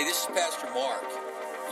[0.00, 1.04] Hey, this is Pastor Mark.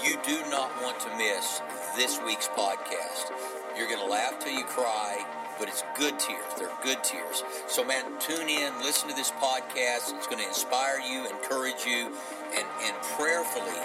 [0.04, 1.62] You do not want to miss
[1.96, 3.32] this week's podcast.
[3.74, 5.24] You're going to laugh till you cry,
[5.58, 6.44] but it's good tears.
[6.58, 7.42] They're good tears.
[7.68, 10.12] So, man, tune in, listen to this podcast.
[10.14, 12.12] It's going to inspire you, encourage you,
[12.52, 13.80] and, and prayerfully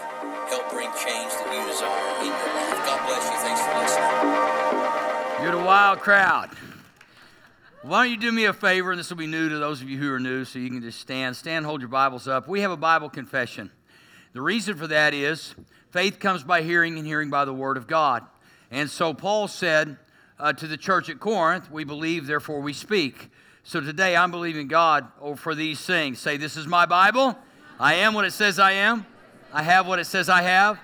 [0.50, 2.84] help bring change that you desire in your life.
[2.84, 3.38] God bless you.
[3.48, 5.42] Thanks for listening.
[5.42, 6.50] You're the wild crowd.
[7.82, 9.90] Why don't you do me a favor, and this will be new to those of
[9.90, 11.38] you who are new, so you can just stand.
[11.38, 12.50] Stand, hold your Bibles up.
[12.50, 13.72] We have a Bible confession.
[14.34, 15.54] The reason for that is
[15.92, 18.26] faith comes by hearing, and hearing by the Word of God.
[18.72, 19.98] And so Paul said
[20.40, 23.30] uh, to the church at Corinth, We believe, therefore we speak.
[23.64, 25.08] So today I'm believing God
[25.38, 26.20] for these things.
[26.20, 27.38] Say, This is my Bible.
[27.80, 29.06] I am what it says I am.
[29.54, 30.80] I have what it says I have.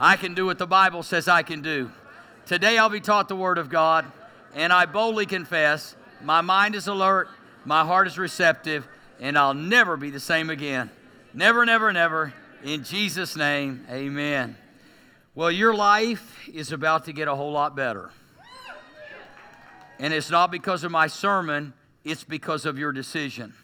[0.00, 1.92] I can do what the Bible says I can do.
[2.46, 4.10] Today I'll be taught the Word of God,
[4.54, 7.28] and I boldly confess my mind is alert,
[7.64, 8.88] my heart is receptive,
[9.20, 10.90] and I'll never be the same again.
[11.32, 12.32] Never, never, never.
[12.64, 14.56] In Jesus' name, amen.
[15.36, 18.10] Well, your life is about to get a whole lot better.
[20.00, 21.72] And it's not because of my sermon,
[22.04, 23.54] it's because of your decision.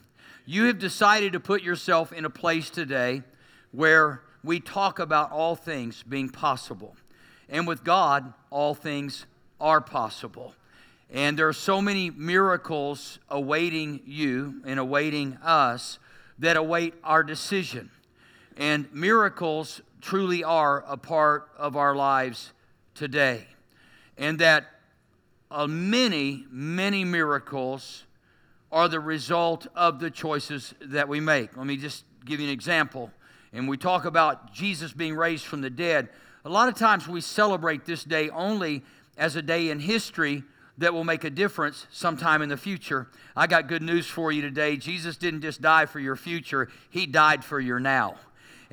[0.47, 3.23] You have decided to put yourself in a place today
[3.73, 6.95] where we talk about all things being possible.
[7.48, 9.27] And with God, all things
[9.61, 10.55] are possible.
[11.11, 15.98] And there are so many miracles awaiting you and awaiting us
[16.39, 17.91] that await our decision.
[18.56, 22.52] And miracles truly are a part of our lives
[22.94, 23.46] today.
[24.16, 24.66] And that
[25.50, 28.05] uh, many, many miracles
[28.70, 31.56] are the result of the choices that we make.
[31.56, 33.11] Let me just give you an example.
[33.52, 36.08] And we talk about Jesus being raised from the dead.
[36.44, 38.83] A lot of times we celebrate this day only
[39.16, 40.42] as a day in history
[40.78, 43.08] that will make a difference sometime in the future.
[43.36, 44.77] I got good news for you today.
[44.77, 48.16] Jesus didn't just die for your future, He died for your now.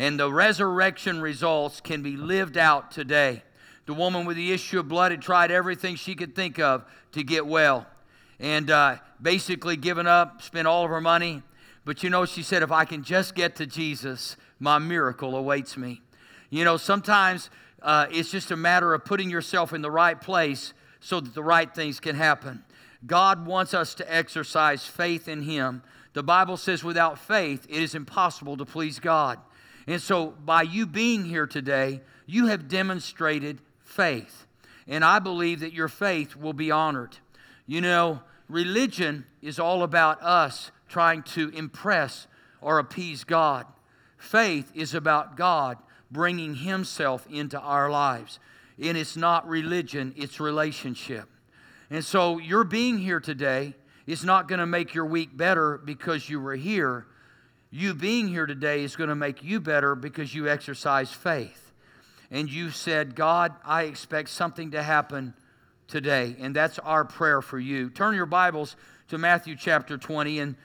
[0.02, 3.44] And the resurrection results can be lived out today.
[3.85, 7.22] The woman with the issue of blood had tried everything she could think of to
[7.22, 7.85] get well
[8.39, 11.44] and uh, basically given up, spent all of her money.
[11.85, 15.78] But you know, she said, if I can just get to Jesus, my miracle awaits
[15.78, 16.01] me.
[16.50, 17.51] You know, sometimes
[17.83, 21.44] uh, it's just a matter of putting yourself in the right place so that the
[21.44, 22.63] right things can happen.
[23.06, 25.83] God wants us to exercise faith in Him.
[26.13, 29.38] The Bible says, without faith, it is impossible to please God.
[29.88, 34.46] And so, by you being here today, you have demonstrated faith.
[34.88, 37.18] And I believe that your faith will be honored.
[37.66, 42.28] You know, religion is all about us trying to impress
[42.62, 43.66] or appease God.
[44.18, 45.78] Faith is about God
[46.12, 48.40] bringing Himself into our lives
[48.81, 51.30] and it's not religion, it's relationship.
[51.90, 53.75] And so your being here today
[54.08, 57.06] is not going to make your week better because you were here.
[57.73, 61.71] You being here today is going to make you better because you exercise faith.
[62.29, 65.33] And you said, God, I expect something to happen
[65.87, 66.35] today.
[66.37, 67.89] And that's our prayer for you.
[67.89, 68.75] Turn your Bibles
[69.07, 70.55] to Matthew chapter 20 and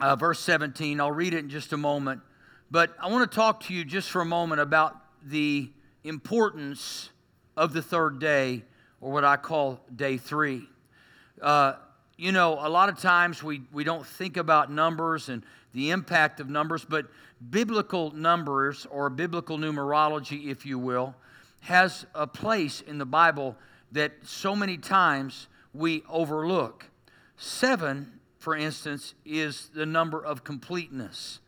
[0.00, 0.98] uh, verse 17.
[0.98, 2.22] I'll read it in just a moment.
[2.70, 5.70] But I want to talk to you just for a moment about the
[6.04, 7.10] importance
[7.54, 8.64] of the third day,
[9.02, 10.68] or what I call day three.
[11.42, 11.74] Uh,
[12.16, 15.44] you know, a lot of times we, we don't think about numbers and
[15.78, 17.06] the impact of numbers, but
[17.50, 21.14] biblical numbers, or biblical numerology, if you will,
[21.60, 23.54] has a place in the Bible
[23.92, 26.86] that so many times we overlook.
[27.36, 31.38] Seven, for instance, is the number of completeness.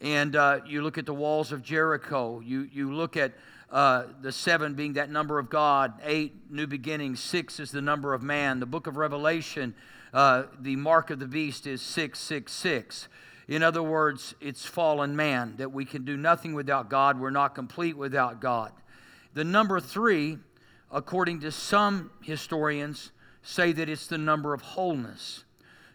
[0.00, 3.32] And uh, you look at the walls of Jericho, you, you look at
[3.72, 8.14] uh, the seven being that number of God, eight, new beginnings, six is the number
[8.14, 8.60] of man.
[8.60, 9.74] The book of Revelation,
[10.14, 13.08] uh, the mark of the beast is 666.
[13.50, 17.18] In other words, it's fallen man, that we can do nothing without God.
[17.18, 18.70] We're not complete without God.
[19.34, 20.38] The number three,
[20.88, 23.10] according to some historians,
[23.42, 25.42] say that it's the number of wholeness.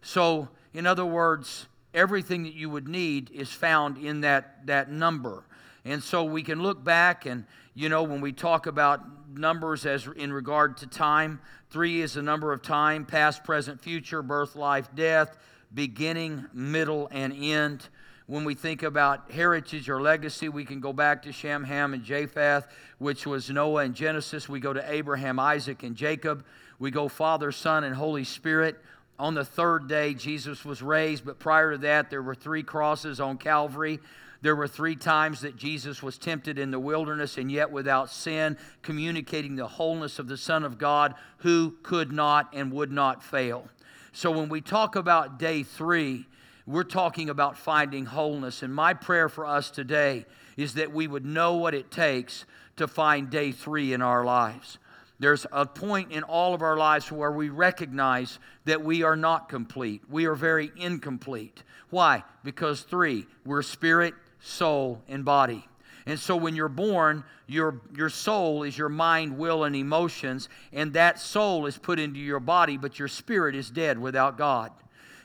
[0.01, 5.45] So, in other words, everything that you would need is found in that, that number.
[5.85, 9.01] And so we can look back and, you know, when we talk about
[9.33, 14.21] numbers as in regard to time, three is the number of time, past, present, future,
[14.21, 15.37] birth, life, death,
[15.75, 17.87] beginning, middle, and end.
[18.27, 22.03] When we think about heritage or legacy, we can go back to Shem, Ham, and
[22.03, 22.67] Japheth,
[22.97, 24.49] which was Noah and Genesis.
[24.49, 26.43] We go to Abraham, Isaac, and Jacob.
[26.79, 28.77] We go Father, Son, and Holy Spirit.
[29.19, 33.19] On the third day, Jesus was raised, but prior to that, there were three crosses
[33.19, 33.99] on Calvary.
[34.41, 38.57] There were three times that Jesus was tempted in the wilderness and yet without sin,
[38.81, 43.67] communicating the wholeness of the Son of God who could not and would not fail.
[44.15, 46.25] So when we talk about day three,
[46.67, 48.63] We're talking about finding wholeness.
[48.63, 50.25] And my prayer for us today
[50.57, 52.45] is that we would know what it takes
[52.77, 54.79] to find day three in our lives.
[55.19, 59.47] There's a point in all of our lives where we recognize that we are not
[59.47, 60.01] complete.
[60.09, 61.63] We are very incomplete.
[61.89, 62.23] Why?
[62.43, 65.67] Because three, we're spirit, soul, and body.
[66.05, 70.93] And so when you're born, your, your soul is your mind, will, and emotions, and
[70.93, 74.71] that soul is put into your body, but your spirit is dead without God.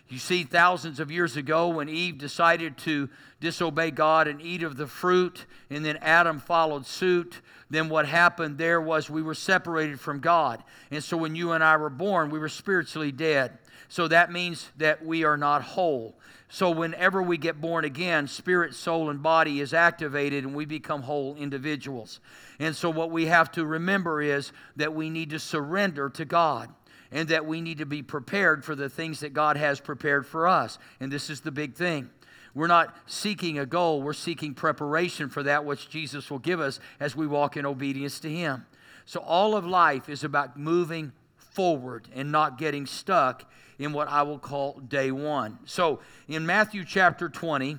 [0.09, 3.09] You see, thousands of years ago, when Eve decided to
[3.41, 7.41] disobey God and eat of the fruit, and then Adam followed suit,
[7.71, 10.65] then what happened there was we were separated from God.
[10.91, 13.59] And so when you and I were born, we were spiritually dead.
[13.89, 16.17] So that means that we are not whole.
[16.53, 21.03] So whenever we get born again, spirit, soul, and body is activated and we become
[21.03, 22.19] whole individuals.
[22.59, 26.69] And so what we have to remember is that we need to surrender to God
[27.13, 30.49] and that we need to be prepared for the things that God has prepared for
[30.49, 30.81] us.
[30.99, 32.11] And this is the big thing.
[32.53, 36.81] We're not seeking a goal, we're seeking preparation for that which Jesus will give us
[36.99, 38.67] as we walk in obedience to Him.
[39.05, 41.13] So, all of life is about moving
[41.51, 45.59] forward and not getting stuck in what I will call day one.
[45.65, 47.79] So, in Matthew chapter 20,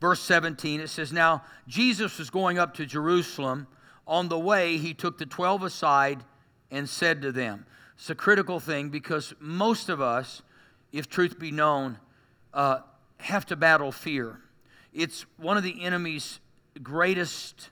[0.00, 3.66] verse 17, it says, Now Jesus was going up to Jerusalem.
[4.06, 6.24] On the way, he took the 12 aside
[6.70, 7.66] and said to them,
[8.02, 10.42] it's a critical thing because most of us,
[10.90, 11.98] if truth be known,
[12.52, 12.80] uh,
[13.18, 14.40] have to battle fear.
[14.92, 16.40] It's one of the enemy's
[16.82, 17.70] greatest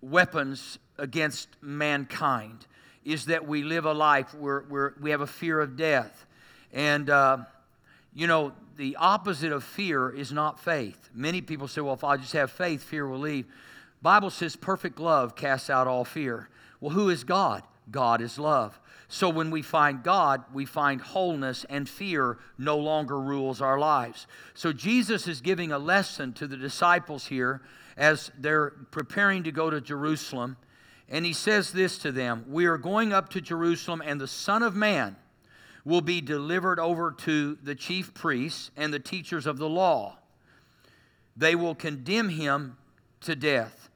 [0.00, 2.66] weapons against mankind
[3.04, 6.26] is that we live a life where, where we have a fear of death.
[6.72, 7.38] And, uh,
[8.14, 11.10] you know, the opposite of fear is not faith.
[11.14, 13.46] Many people say, well, if I just have faith, fear will leave.
[14.00, 16.48] Bible says perfect love casts out all fear.
[16.80, 17.62] Well, who is God?
[17.90, 18.78] God is love.
[19.08, 24.26] So when we find God, we find wholeness, and fear no longer rules our lives.
[24.54, 27.60] So Jesus is giving a lesson to the disciples here
[27.96, 30.56] as they're preparing to go to Jerusalem.
[31.12, 34.62] And he says this to them We are going up to Jerusalem, and the Son
[34.62, 35.14] of Man
[35.84, 40.16] will be delivered over to the chief priests and the teachers of the law.
[41.36, 42.76] They will condemn him
[43.20, 43.90] to death.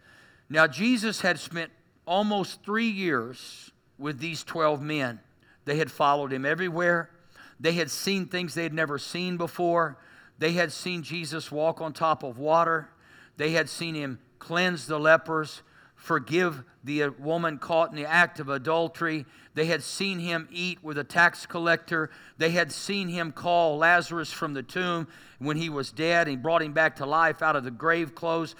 [0.48, 1.70] Now, Jesus had spent
[2.06, 5.20] almost three years with these 12 men.
[5.64, 7.10] They had followed him everywhere.
[7.58, 9.96] They had seen things they had never seen before.
[10.38, 12.90] They had seen Jesus walk on top of water.
[13.36, 15.62] They had seen him cleanse the lepers,
[16.06, 19.26] forgive the uh, woman caught in the act of adultery.
[19.54, 22.10] They had seen him eat with a tax collector.
[22.38, 25.08] They had seen him call Lazarus from the tomb
[25.40, 28.54] when he was dead and brought him back to life out of the grave clothes.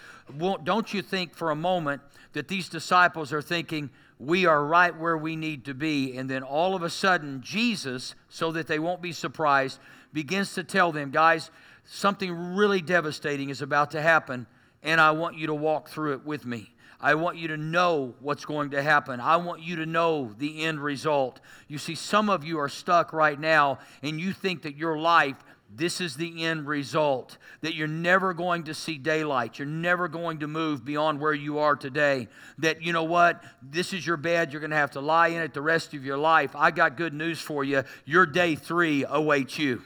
[0.64, 2.02] Don't you think for a moment
[2.32, 6.16] that these disciples are thinking, we are right where we need to be.
[6.16, 9.78] And then all of a sudden, Jesus, so that they won't be surprised,
[10.12, 11.52] begins to tell them, guys,
[11.84, 14.49] something really devastating is about to happen,
[14.82, 16.72] and I want you to walk through it with me.
[17.00, 19.20] I want you to know what's going to happen.
[19.20, 21.40] I want you to know the end result.
[21.69, 25.37] You see, some of you are stuck right now, and you think that your life
[25.75, 29.58] this is the end result that you're never going to see daylight.
[29.58, 32.28] You're never going to move beyond where you are today.
[32.58, 34.52] That, you know what, this is your bed.
[34.52, 36.54] You're going to have to lie in it the rest of your life.
[36.54, 37.82] I got good news for you.
[38.04, 39.82] Your day three awaits you.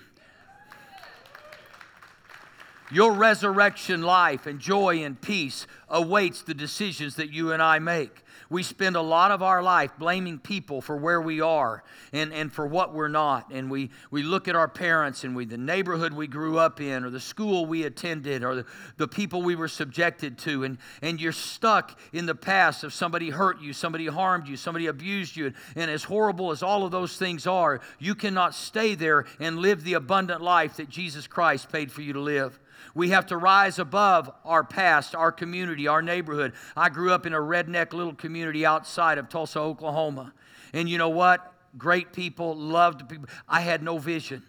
[2.92, 8.25] Your resurrection life and joy and peace awaits the decisions that you and I make.
[8.49, 12.52] We spend a lot of our life blaming people for where we are and, and
[12.52, 13.52] for what we're not.
[13.52, 17.04] And we, we look at our parents and we the neighborhood we grew up in
[17.04, 18.66] or the school we attended or the,
[18.97, 20.64] the people we were subjected to.
[20.64, 24.88] And, and you're stuck in the past of somebody hurt you, somebody harmed you, somebody
[24.88, 25.52] abused you.
[25.76, 29.85] And as horrible as all of those things are, you cannot stay there and live
[29.85, 32.59] the abundant life that Jesus Christ paid for you to live.
[32.94, 36.52] We have to rise above our past, our community, our neighborhood.
[36.76, 40.32] I grew up in a redneck little community outside of Tulsa, Oklahoma.
[40.72, 41.52] And you know what?
[41.78, 43.28] Great people, loved people.
[43.49, 44.42] I had no vision.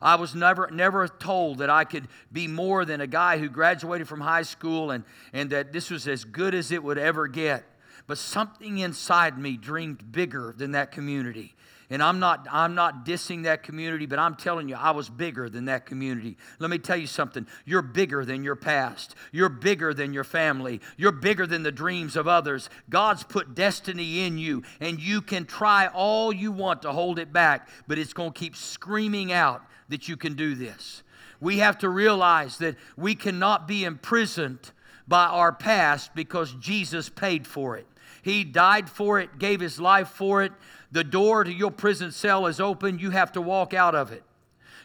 [0.00, 4.08] I was never, never told that I could be more than a guy who graduated
[4.08, 7.64] from high school and, and that this was as good as it would ever get.
[8.06, 11.54] But something inside me dreamed bigger than that community.
[11.90, 15.48] And I'm not, I'm not dissing that community, but I'm telling you, I was bigger
[15.48, 16.36] than that community.
[16.58, 17.46] Let me tell you something.
[17.64, 19.14] You're bigger than your past.
[19.32, 20.80] You're bigger than your family.
[20.96, 22.70] You're bigger than the dreams of others.
[22.88, 27.32] God's put destiny in you, and you can try all you want to hold it
[27.32, 31.02] back, but it's going to keep screaming out that you can do this.
[31.40, 34.70] We have to realize that we cannot be imprisoned
[35.06, 37.86] by our past because Jesus paid for it.
[38.24, 40.52] He died for it, gave his life for it.
[40.90, 42.98] The door to your prison cell is open.
[42.98, 44.22] You have to walk out of it.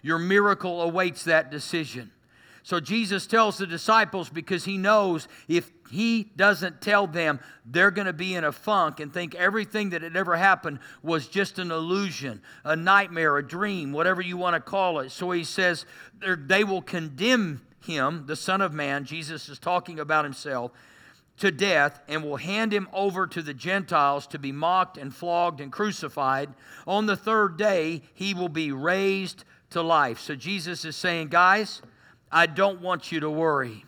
[0.02, 2.12] Your miracle awaits that decision.
[2.64, 8.08] So Jesus tells the disciples because he knows if he doesn't tell them, they're going
[8.08, 11.72] to be in a funk and think everything that had ever happened was just an
[11.72, 15.12] illusion, a nightmare, a dream, whatever you want to call it.
[15.12, 15.86] So he says
[16.20, 20.72] they will condemn him, the Son of Man, Jesus is talking about himself,
[21.40, 25.62] to death and will hand him over to the Gentiles to be mocked and flogged
[25.62, 26.50] and crucified.
[26.86, 30.20] On the third day, he will be raised to life.
[30.20, 31.82] So Jesus is saying, guys,
[32.32, 33.86] I don't want you to worry.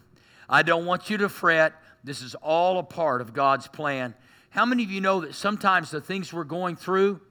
[0.49, 1.73] I don't want you to fret.
[2.03, 4.15] This is all a part of God's plan.
[4.49, 7.21] How many of you know that sometimes the things we're going through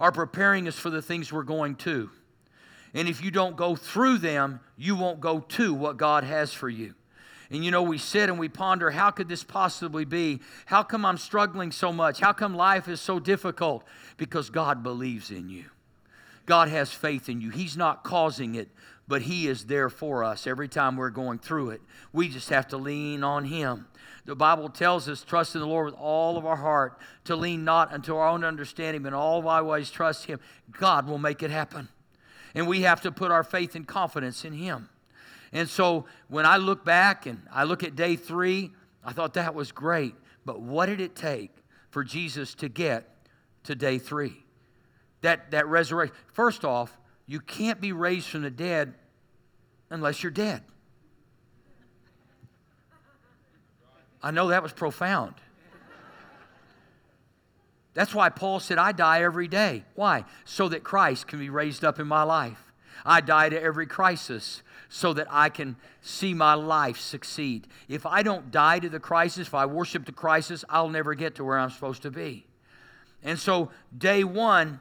[0.00, 2.10] are preparing us for the things we're going to?
[2.94, 6.68] And if you don't go through them, you won't go to what God has for
[6.68, 6.94] you.
[7.50, 10.40] And you know, we sit and we ponder, how could this possibly be?
[10.66, 12.20] How come I'm struggling so much?
[12.20, 13.84] How come life is so difficult?
[14.16, 15.64] Because God believes in you.
[16.46, 17.50] God has faith in you.
[17.50, 18.68] He's not causing it,
[19.08, 21.80] but He is there for us every time we're going through it.
[22.12, 23.86] We just have to lean on Him.
[24.26, 27.64] The Bible tells us, trust in the Lord with all of our heart, to lean
[27.64, 30.40] not unto our own understanding, but in all our ways trust Him.
[30.72, 31.88] God will make it happen.
[32.54, 34.88] And we have to put our faith and confidence in Him.
[35.54, 38.72] And so when I look back and I look at day three,
[39.04, 40.14] I thought that was great.
[40.44, 41.52] But what did it take
[41.90, 43.08] for Jesus to get
[43.62, 44.44] to day three?
[45.22, 46.16] That, that resurrection.
[46.32, 48.94] First off, you can't be raised from the dead
[49.90, 50.62] unless you're dead.
[54.22, 55.34] I know that was profound.
[57.94, 59.84] That's why Paul said, I die every day.
[59.94, 60.24] Why?
[60.44, 62.72] So that Christ can be raised up in my life.
[63.06, 67.66] I die to every crisis so that I can see my life succeed.
[67.88, 71.34] If I don't die to the crisis, if I worship the crisis, I'll never get
[71.36, 72.46] to where I'm supposed to be.
[73.22, 74.80] And so, day one,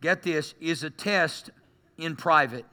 [0.00, 1.50] get this, is a test
[1.96, 2.66] in private.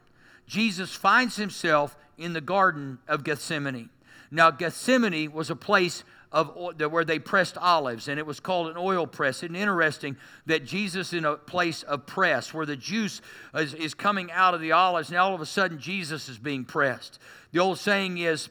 [0.48, 3.90] Jesus finds himself in the Garden of Gethsemane.
[4.30, 6.04] Now, Gethsemane was a place
[6.36, 9.42] of where they pressed olives, and it was called an oil press.
[9.42, 13.22] And interesting that Jesus in a place of press where the juice
[13.56, 16.66] is, is coming out of the olives, and all of a sudden Jesus is being
[16.66, 17.20] pressed.
[17.54, 18.50] The old saying is,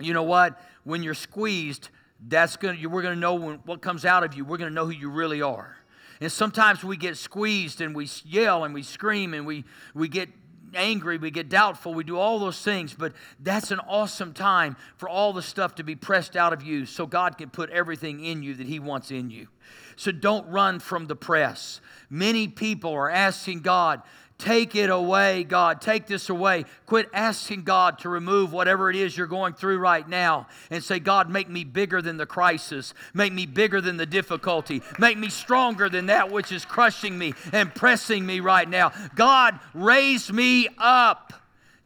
[0.00, 0.58] you know what?
[0.84, 1.90] When you're squeezed,
[2.26, 4.46] that's gonna we're gonna know when, what comes out of you.
[4.46, 5.76] We're gonna know who you really are.
[6.22, 10.30] And sometimes we get squeezed and we yell and we scream and we, we get
[10.74, 15.08] angry, we get doubtful, we do all those things, but that's an awesome time for
[15.08, 18.42] all the stuff to be pressed out of you so God can put everything in
[18.42, 19.48] you that He wants in you.
[19.96, 21.80] So don't run from the press.
[22.08, 24.02] Many people are asking God,
[24.42, 25.80] Take it away, God.
[25.80, 26.64] Take this away.
[26.86, 30.98] Quit asking God to remove whatever it is you're going through right now and say,
[30.98, 32.92] God, make me bigger than the crisis.
[33.14, 34.82] Make me bigger than the difficulty.
[34.98, 38.90] Make me stronger than that which is crushing me and pressing me right now.
[39.14, 41.32] God, raise me up.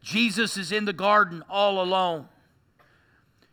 [0.01, 2.27] Jesus is in the garden all alone.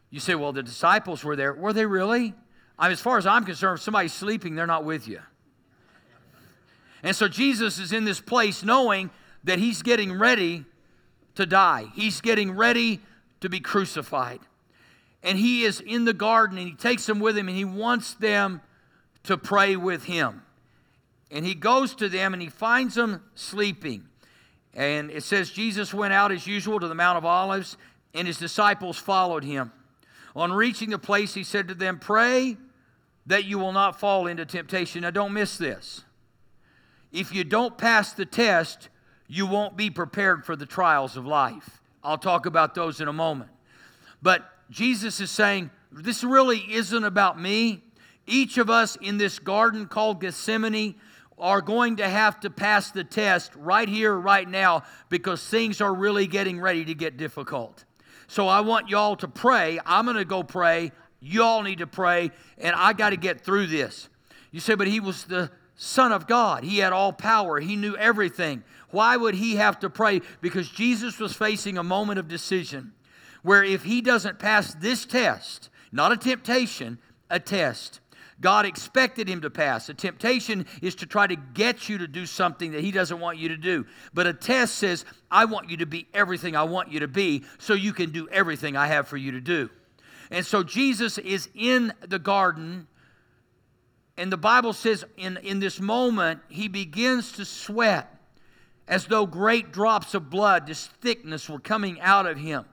[0.09, 1.53] You say, well, the disciples were there.
[1.53, 2.33] Were they really?
[2.79, 5.21] I mean, as far as I'm concerned, if somebody's sleeping, they're not with you.
[7.05, 9.11] And so Jesus is in this place knowing
[9.45, 10.65] that he's getting ready
[11.35, 13.01] to die, he's getting ready
[13.41, 14.41] to be crucified.
[15.23, 18.15] And he is in the garden and he takes them with him and he wants
[18.15, 18.63] them
[19.25, 20.43] to pray with him.
[21.31, 24.07] And he goes to them and he finds them sleeping.
[24.73, 27.77] And it says Jesus went out as usual to the Mount of Olives
[28.15, 29.73] and his disciples followed him.
[30.37, 32.57] On reaching the place, he said to them, Pray
[33.27, 35.03] that you will not fall into temptation.
[35.03, 36.05] Now, don't miss this
[37.15, 38.89] if you don't pass the test,
[39.29, 41.81] you won't be prepared for the trials of life.
[42.03, 43.51] I'll talk about those in a moment.
[44.21, 47.85] But Jesus is saying, this really isn't about me.
[48.27, 50.97] Each of us in this garden called Gethsemane
[51.39, 55.95] are going to have to pass the test right here, right now, because things are
[55.95, 57.85] really getting ready to get difficult.
[58.27, 59.79] So I want y'all to pray.
[59.87, 60.91] I'm going to go pray.
[61.21, 64.09] Y'all need to pray, and I got to get through this.
[64.51, 66.65] You say, but he was the Son of God.
[66.65, 68.63] He had all power, he knew everything.
[68.91, 70.21] Why would he have to pray?
[70.41, 72.93] Because Jesus was facing a moment of decision
[73.43, 78.01] where if he doesn't pass this test, not a temptation, a test,
[78.41, 79.89] God expected him to pass.
[79.89, 83.39] A temptation is to try to get you to do something that he doesn't want
[83.39, 83.87] you to do.
[84.13, 87.45] But a test says, I want you to be everything I want you to be
[87.59, 89.71] so you can do everything I have for you to do.
[90.31, 92.89] And so Jesus is in the garden
[94.17, 98.11] and the Bible says in, in this moment, he begins to sweat
[98.87, 102.65] as though great drops of blood, this thickness, were coming out of him.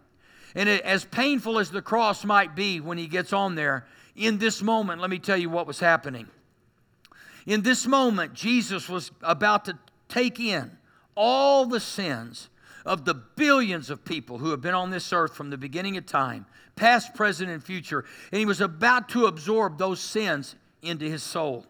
[0.53, 4.37] And it, as painful as the cross might be when he gets on there, in
[4.37, 6.27] this moment, let me tell you what was happening.
[7.45, 9.77] In this moment, Jesus was about to
[10.09, 10.77] take in
[11.15, 12.49] all the sins
[12.85, 16.05] of the billions of people who have been on this earth from the beginning of
[16.05, 16.45] time,
[16.75, 21.65] past, present, and future, and he was about to absorb those sins into his soul.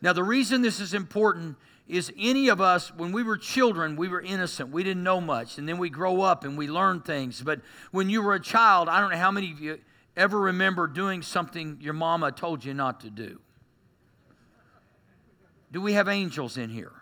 [0.00, 1.56] Now, the reason this is important
[1.88, 4.70] is any of us, when we were children, we were innocent.
[4.70, 5.58] We didn't know much.
[5.58, 7.40] And then we grow up and we learn things.
[7.40, 9.78] But when you were a child, I don't know how many of you
[10.16, 13.40] ever remember doing something your mama told you not to do.
[15.72, 16.92] Do we have angels in here?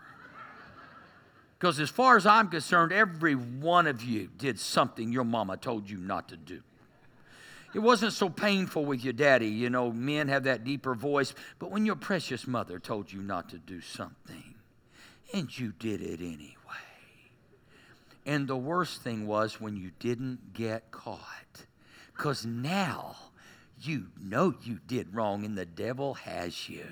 [1.59, 5.89] Because as far as I'm concerned, every one of you did something your mama told
[5.89, 6.63] you not to do.
[7.77, 9.49] It wasn't so painful with your daddy.
[9.49, 11.35] You know, men have that deeper voice.
[11.59, 14.55] But when your precious mother told you not to do something,
[15.35, 16.55] and you did it anyway.
[18.25, 21.67] And the worst thing was when you didn't get caught.
[22.17, 23.15] Because now
[23.83, 26.87] you know you did wrong, and the devil has you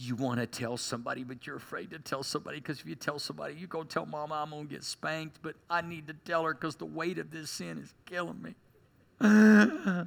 [0.00, 3.18] you want to tell somebody, but you're afraid to tell somebody because if you tell
[3.18, 6.44] somebody, you go tell mama I'm going to get spanked, but I need to tell
[6.44, 8.54] her because the weight of this sin is killing me.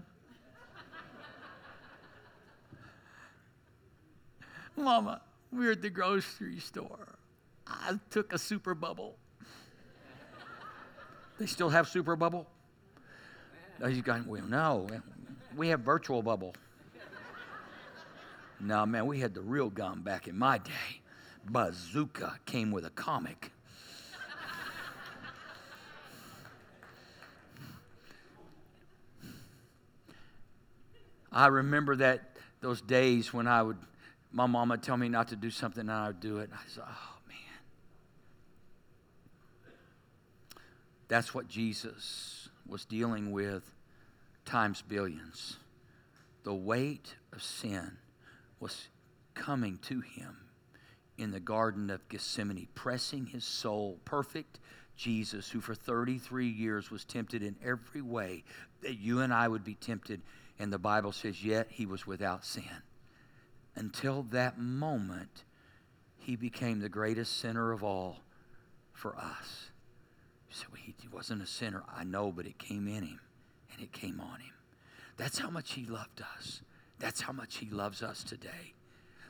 [4.77, 5.21] mama,
[5.51, 7.17] we are at the grocery store.
[7.67, 9.17] I took a super bubble.
[11.38, 12.48] They still have super bubble?
[13.81, 14.88] Oh, you going, well, no,
[15.57, 16.53] we have virtual bubble.
[18.63, 21.01] No, man, we had the real gun back in my day.
[21.50, 23.51] Bazooka came with a comic.
[31.32, 33.77] I remember that those days when I would,
[34.32, 36.50] my mom would tell me not to do something and I would do it.
[36.53, 37.38] I said, oh man.
[41.08, 43.63] That's what Jesus was dealing with
[44.46, 45.58] times billions.
[46.44, 47.98] The weight of sin
[48.62, 48.88] was
[49.34, 50.38] coming to him
[51.18, 54.60] in the Garden of Gethsemane, pressing his soul, perfect
[54.96, 58.44] Jesus, who for 33 years was tempted in every way
[58.82, 60.22] that you and I would be tempted.
[60.60, 62.84] And the Bible says, yet he was without sin.
[63.76, 65.43] Until that moment,
[66.17, 68.19] he became the greatest sinner of all
[68.93, 69.71] for us.
[70.50, 71.84] So he wasn't a sinner.
[71.95, 73.21] I know, but it came in him
[73.74, 74.54] and it came on him.
[75.17, 76.62] That's how much he loved us.
[77.02, 78.74] That's how much He loves us today,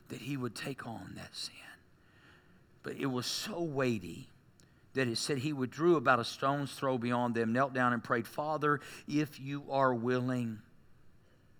[0.09, 1.55] that He would take on that sin.
[2.83, 4.27] But it was so weighty
[4.93, 8.27] that it said He withdrew about a stone's throw beyond them, knelt down and prayed,
[8.27, 10.59] Father, if you are willing,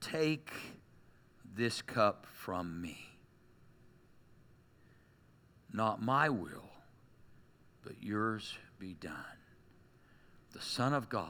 [0.01, 0.51] take
[1.55, 2.97] this cup from me.
[5.71, 6.69] Not my will,
[7.83, 9.15] but yours be done.
[10.51, 11.29] The Son of God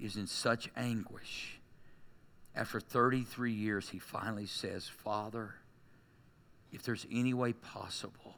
[0.00, 1.59] is in such anguish
[2.54, 5.54] after 33 years, he finally says, Father,
[6.72, 8.36] if there's any way possible,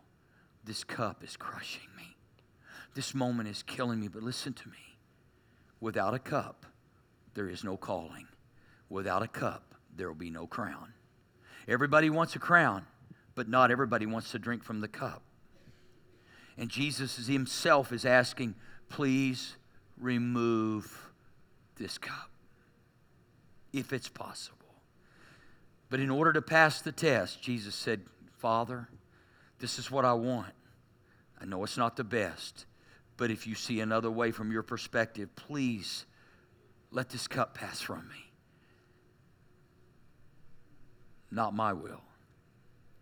[0.64, 2.16] this cup is crushing me.
[2.94, 4.08] This moment is killing me.
[4.08, 4.98] But listen to me
[5.80, 6.66] without a cup,
[7.34, 8.28] there is no calling.
[8.90, 10.92] Without a cup, there will be no crown.
[11.66, 12.84] Everybody wants a crown,
[13.34, 15.22] but not everybody wants to drink from the cup.
[16.58, 18.54] And Jesus himself is asking,
[18.90, 19.56] please
[19.96, 21.10] remove
[21.76, 22.31] this cup
[23.72, 24.58] if it's possible.
[25.88, 28.02] But in order to pass the test, Jesus said,
[28.38, 28.88] Father,
[29.58, 30.52] this is what I want.
[31.40, 32.66] I know it's not the best,
[33.16, 36.06] but if you see another way from your perspective, please
[36.90, 38.30] let this cup pass from me.
[41.30, 42.02] Not my will,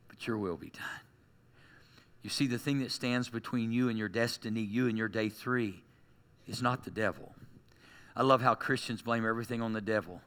[0.08, 1.00] but your will be done.
[2.22, 5.28] You see, the thing that stands between you and your destiny, you and your day
[5.28, 5.82] three,
[6.46, 7.34] is not the devil.
[8.14, 10.20] I love how Christians blame everything on the devil.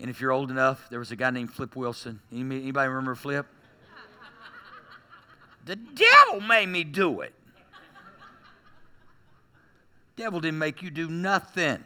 [0.00, 2.20] And if you're old enough, there was a guy named Flip Wilson.
[2.32, 3.46] Anybody remember Flip?
[5.64, 7.34] the devil made me do it.
[10.16, 11.84] Devil didn't make you do nothing.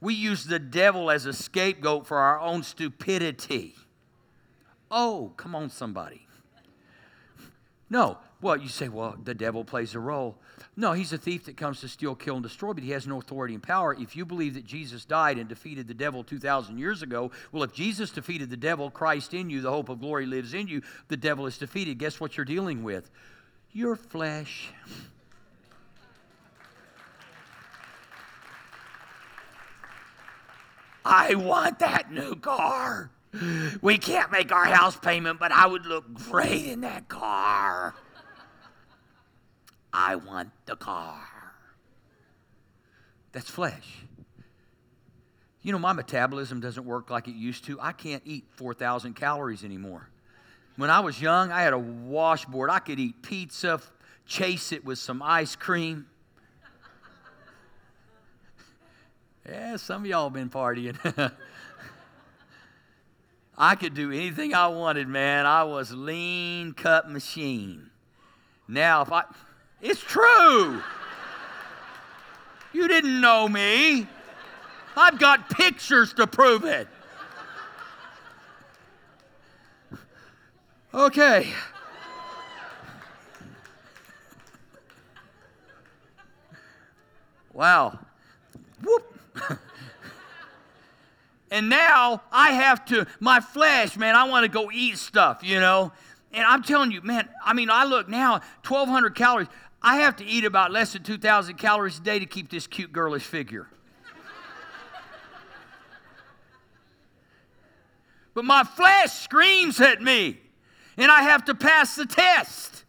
[0.00, 3.74] We use the devil as a scapegoat for our own stupidity.
[4.90, 6.26] Oh, come on, somebody.
[7.90, 10.38] No, well, you say, well, the devil plays a role.
[10.80, 13.18] No, he's a thief that comes to steal, kill, and destroy, but he has no
[13.18, 13.94] authority and power.
[14.00, 17.74] If you believe that Jesus died and defeated the devil 2,000 years ago, well, if
[17.74, 21.18] Jesus defeated the devil, Christ in you, the hope of glory lives in you, the
[21.18, 21.98] devil is defeated.
[21.98, 23.10] Guess what you're dealing with?
[23.72, 24.72] Your flesh.
[31.04, 33.10] I want that new car.
[33.82, 37.94] We can't make our house payment, but I would look great in that car.
[39.92, 41.20] I want the car.
[43.32, 44.02] That's flesh.
[45.62, 47.78] You know, my metabolism doesn't work like it used to.
[47.80, 50.08] I can't eat 4,000 calories anymore.
[50.76, 52.70] When I was young, I had a washboard.
[52.70, 53.80] I could eat pizza,
[54.26, 56.06] chase it with some ice cream.
[59.46, 60.96] Yeah, some of y'all been partying.
[63.58, 65.44] I could do anything I wanted, man.
[65.44, 67.90] I was lean cut machine.
[68.66, 69.24] Now, if I,
[69.82, 70.82] it's true.
[72.72, 74.06] You didn't know me.
[74.96, 76.88] I've got pictures to prove it.
[80.92, 81.48] Okay.
[87.52, 87.98] Wow.
[88.82, 89.18] Whoop.
[91.50, 95.60] and now I have to, my flesh, man, I want to go eat stuff, you
[95.60, 95.92] know?
[96.32, 99.48] And I'm telling you, man, I mean, I look now, 1,200 calories.
[99.82, 102.92] I have to eat about less than 2,000 calories a day to keep this cute
[102.92, 103.66] girlish figure.
[108.34, 110.38] but my flesh screams at me,
[110.96, 112.84] and I have to pass the test.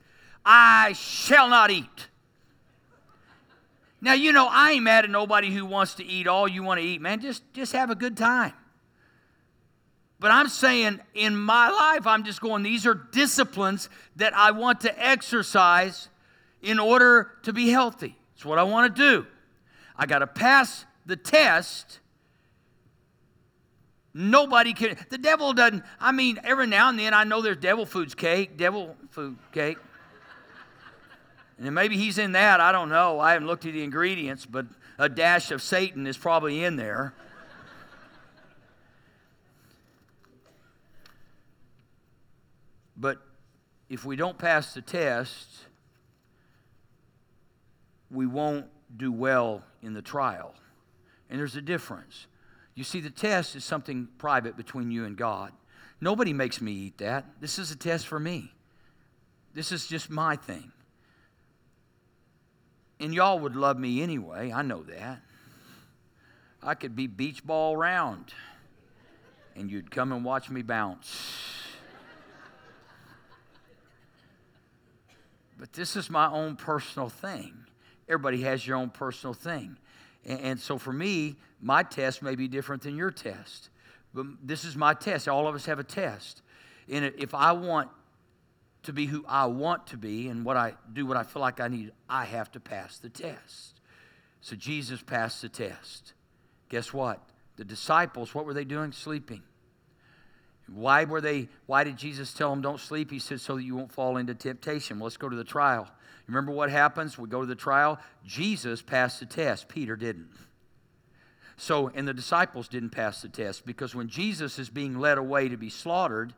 [0.46, 2.08] I shall not eat.
[4.02, 6.80] Now, you know, I ain't mad at nobody who wants to eat all you want
[6.82, 7.22] to eat, man.
[7.22, 8.54] Just, just have a good time.
[10.20, 14.82] But I'm saying in my life, I'm just going, these are disciplines that I want
[14.82, 16.10] to exercise
[16.62, 18.18] in order to be healthy.
[18.36, 19.28] It's what I want to do.
[19.96, 22.00] I got to pass the test.
[24.14, 24.98] Nobody can.
[25.10, 25.84] The devil doesn't.
[26.00, 29.78] I mean, every now and then I know there's devil food's cake, devil food cake.
[31.58, 32.60] And maybe he's in that.
[32.60, 33.20] I don't know.
[33.20, 34.66] I haven't looked at the ingredients, but
[34.98, 37.14] a dash of Satan is probably in there.
[42.98, 43.20] But
[43.90, 45.66] if we don't pass the test,
[48.12, 50.54] we won't do well in the trial.
[51.30, 52.28] And there's a difference.
[52.76, 55.52] You see, the test is something private between you and God.
[56.00, 57.26] Nobody makes me eat that.
[57.40, 58.52] This is a test for me.
[59.54, 60.72] This is just my thing.
[63.00, 64.52] And y'all would love me anyway.
[64.52, 65.22] I know that.
[66.64, 68.34] I could be beach ball round,
[69.56, 71.34] and you'd come and watch me bounce.
[75.58, 77.66] But this is my own personal thing.
[78.12, 79.78] Everybody has your own personal thing.
[80.26, 83.70] And, so for me, my test may be different than your test.
[84.14, 85.30] But this is my test.
[85.30, 86.42] All of us have a test.
[86.90, 87.90] And if I want
[88.84, 91.62] to be who I want to be and what I do what I feel like
[91.62, 93.80] I need, I have to pass the test.
[94.42, 96.14] So Jesus passed the test.
[96.68, 97.22] Guess what?
[97.56, 98.92] The disciples, what were they doing?
[98.92, 99.42] Sleeping.
[100.68, 103.10] Why were they why did Jesus tell them don't sleep?
[103.10, 105.00] He said so that you won't fall into temptation.
[105.00, 105.88] Well, let's go to the trial.
[106.28, 107.18] Remember what happens?
[107.18, 108.00] We go to the trial.
[108.26, 109.68] Jesus passed the test.
[109.68, 110.30] Peter didn't.
[111.58, 115.50] So, and the disciples didn't pass the test because when Jesus is being led away
[115.50, 116.34] to be slaughtered,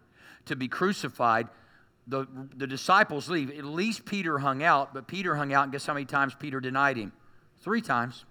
[0.46, 1.48] to be crucified,
[2.08, 3.50] the, the disciples leave.
[3.58, 6.60] At least Peter hung out, but Peter hung out, and guess how many times Peter
[6.60, 7.14] denied him?
[7.62, 8.26] Three times.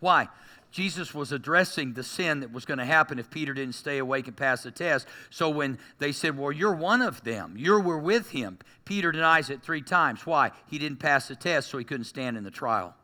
[0.00, 0.28] Why?
[0.70, 4.26] Jesus was addressing the sin that was going to happen if Peter didn't stay awake
[4.26, 5.08] and pass the test.
[5.30, 9.50] So when they said, Well, you're one of them, you were with him, Peter denies
[9.50, 10.26] it three times.
[10.26, 10.50] Why?
[10.66, 12.94] He didn't pass the test, so he couldn't stand in the trial.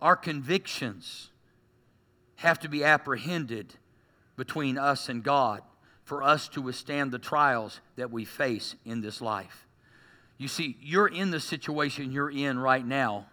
[0.00, 1.30] Our convictions
[2.36, 3.74] have to be apprehended
[4.36, 5.62] between us and God
[6.04, 9.67] for us to withstand the trials that we face in this life.
[10.38, 13.26] You see, you're in the situation you're in right now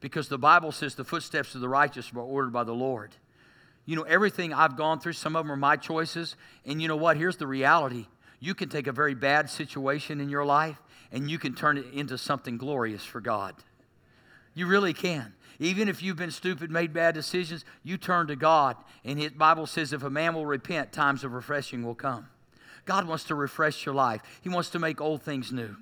[0.00, 3.14] because the Bible says the footsteps of the righteous are ordered by the Lord.
[3.86, 6.36] You know, everything I've gone through, some of them are my choices.
[6.66, 7.16] And you know what?
[7.16, 8.06] Here's the reality
[8.38, 10.80] you can take a very bad situation in your life
[11.12, 13.54] and you can turn it into something glorious for God.
[14.54, 15.34] You really can.
[15.58, 18.76] Even if you've been stupid, made bad decisions, you turn to God.
[19.04, 22.28] And His Bible says if a man will repent, times of refreshing will come.
[22.86, 25.76] God wants to refresh your life, He wants to make old things new.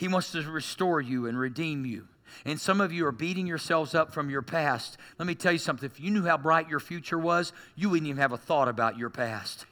[0.00, 2.08] He wants to restore you and redeem you.
[2.46, 4.96] And some of you are beating yourselves up from your past.
[5.18, 5.84] Let me tell you something.
[5.84, 8.96] If you knew how bright your future was, you wouldn't even have a thought about
[8.96, 9.66] your past.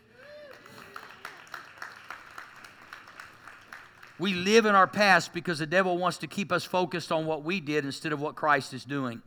[4.19, 7.43] We live in our past because the devil wants to keep us focused on what
[7.43, 9.23] we did instead of what Christ is doing.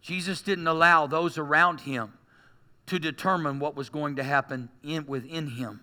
[0.00, 2.12] Jesus didn't allow those around him
[2.86, 5.80] to determine what was going to happen in, within him.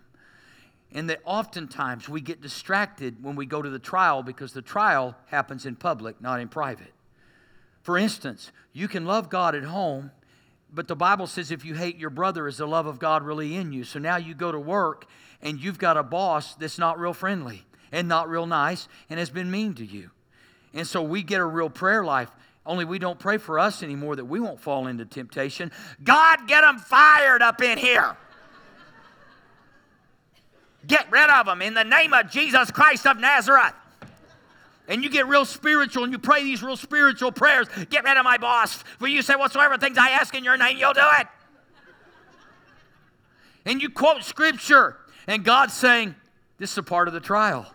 [0.95, 5.13] And that oftentimes we get distracted when we go to the trial because the trial
[5.27, 6.93] happens in public, not in private.
[7.81, 10.11] For instance, you can love God at home,
[10.73, 13.57] but the Bible says if you hate your brother, is the love of God really
[13.57, 13.83] in you?
[13.83, 15.05] So now you go to work
[15.41, 19.29] and you've got a boss that's not real friendly and not real nice and has
[19.29, 20.11] been mean to you.
[20.73, 22.31] And so we get a real prayer life.
[22.65, 25.73] Only we don't pray for us anymore that we won't fall into temptation.
[26.05, 28.15] God, get them fired up in here.
[30.87, 33.73] Get rid of them in the name of Jesus Christ of Nazareth.
[34.87, 37.67] And you get real spiritual and you pray these real spiritual prayers.
[37.89, 38.75] Get rid of my boss.
[38.99, 41.27] For you say, whatsoever things I ask in your name, you'll do it.
[43.65, 44.97] And you quote scripture.
[45.27, 46.13] And God's saying,
[46.59, 47.65] this is a part of the trial.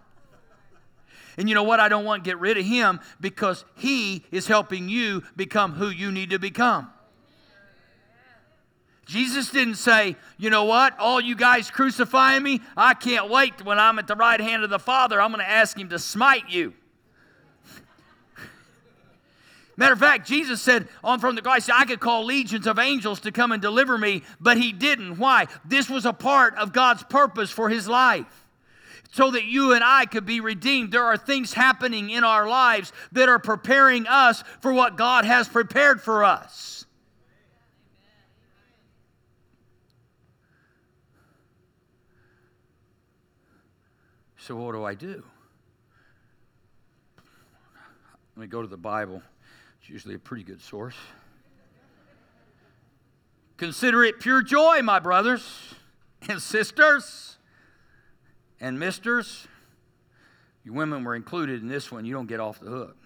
[1.37, 1.81] And you know what?
[1.81, 5.88] I don't want to get rid of him because he is helping you become who
[5.88, 6.90] you need to become.
[9.11, 13.77] Jesus didn't say, you know what, all you guys crucifying me, I can't wait when
[13.77, 15.20] I'm at the right hand of the Father.
[15.20, 16.75] I'm going to ask him to smite you.
[19.77, 23.18] Matter of fact, Jesus said on from the cross, I could call legions of angels
[23.23, 25.18] to come and deliver me, but he didn't.
[25.18, 25.49] Why?
[25.64, 28.46] This was a part of God's purpose for his life.
[29.11, 30.92] So that you and I could be redeemed.
[30.92, 35.49] There are things happening in our lives that are preparing us for what God has
[35.49, 36.80] prepared for us.
[44.46, 45.22] So, what do I do?
[48.35, 49.20] Let me go to the Bible.
[49.81, 50.94] It's usually a pretty good source.
[53.59, 55.74] Consider it pure joy, my brothers
[56.26, 57.37] and sisters
[58.61, 59.46] and misters.
[60.64, 62.07] You women were included in this one.
[62.07, 62.96] You don't get off the hook.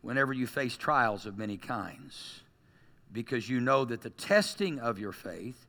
[0.00, 2.40] Whenever you face trials of many kinds,
[3.12, 5.66] because you know that the testing of your faith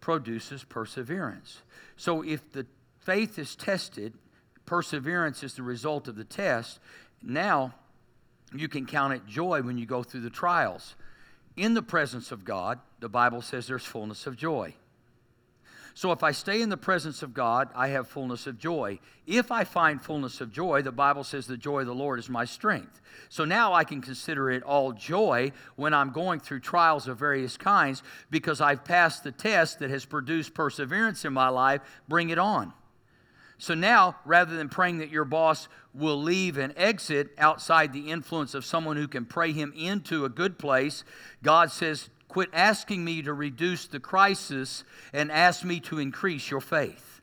[0.00, 1.62] produces perseverance.
[1.96, 2.66] So if the
[2.98, 4.12] faith is tested,
[4.64, 6.80] perseverance is the result of the test.
[7.22, 7.74] Now
[8.54, 10.94] you can count it joy when you go through the trials.
[11.56, 14.74] In the presence of God, the Bible says there's fullness of joy.
[15.96, 18.98] So if I stay in the presence of God, I have fullness of joy.
[19.26, 22.28] If I find fullness of joy, the Bible says the joy of the Lord is
[22.28, 23.00] my strength.
[23.30, 27.56] So now I can consider it all joy when I'm going through trials of various
[27.56, 31.80] kinds because I've passed the test that has produced perseverance in my life.
[32.06, 32.74] Bring it on.
[33.56, 38.52] So now, rather than praying that your boss will leave and exit outside the influence
[38.52, 41.04] of someone who can pray him into a good place,
[41.42, 46.60] God says, Quit asking me to reduce the crisis and ask me to increase your
[46.60, 47.22] faith.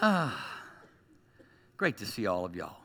[0.00, 0.62] Ah,
[1.76, 2.78] great to see all of y'all.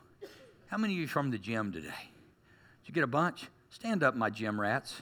[0.66, 1.86] How many of you from the gym today?
[1.88, 3.46] Did you get a bunch?
[3.70, 5.00] Stand up, my gym rats.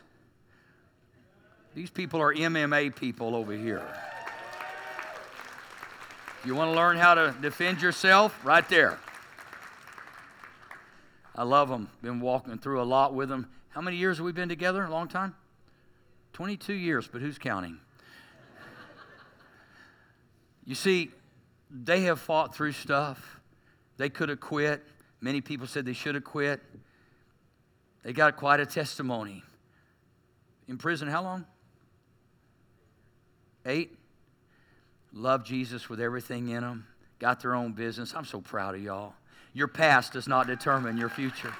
[1.74, 3.82] These people are MMA people over here.
[6.46, 8.38] You want to learn how to defend yourself?
[8.44, 9.00] Right there.
[11.34, 11.88] I love them.
[12.02, 13.48] Been walking through a lot with them.
[13.70, 14.84] How many years have we been together?
[14.84, 15.34] A long time?
[16.34, 17.80] 22 years, but who's counting?
[20.64, 21.10] you see,
[21.68, 23.40] they have fought through stuff.
[23.96, 24.84] They could have quit.
[25.20, 26.62] Many people said they should have quit.
[28.04, 29.42] They got quite a testimony.
[30.68, 31.44] In prison, how long?
[33.66, 33.98] Eight?
[35.16, 36.86] Love Jesus with everything in them.
[37.18, 38.14] Got their own business.
[38.14, 39.14] I'm so proud of y'all.
[39.54, 41.54] Your past does not determine your future.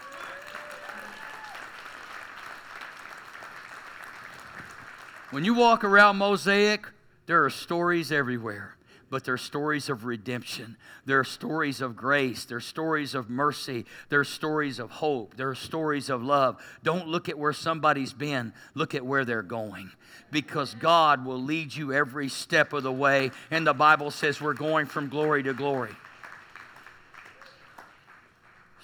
[5.31, 6.87] When you walk around Mosaic,
[7.25, 8.76] there are stories everywhere
[9.11, 10.77] but they're stories of redemption.
[11.05, 12.45] They're stories of grace.
[12.45, 13.85] They're stories of mercy.
[14.09, 15.37] They're stories of hope.
[15.37, 16.61] They're stories of love.
[16.83, 19.91] Don't look at where somebody's been, look at where they're going.
[20.31, 23.31] Because God will lead you every step of the way.
[23.51, 25.95] And the Bible says we're going from glory to glory.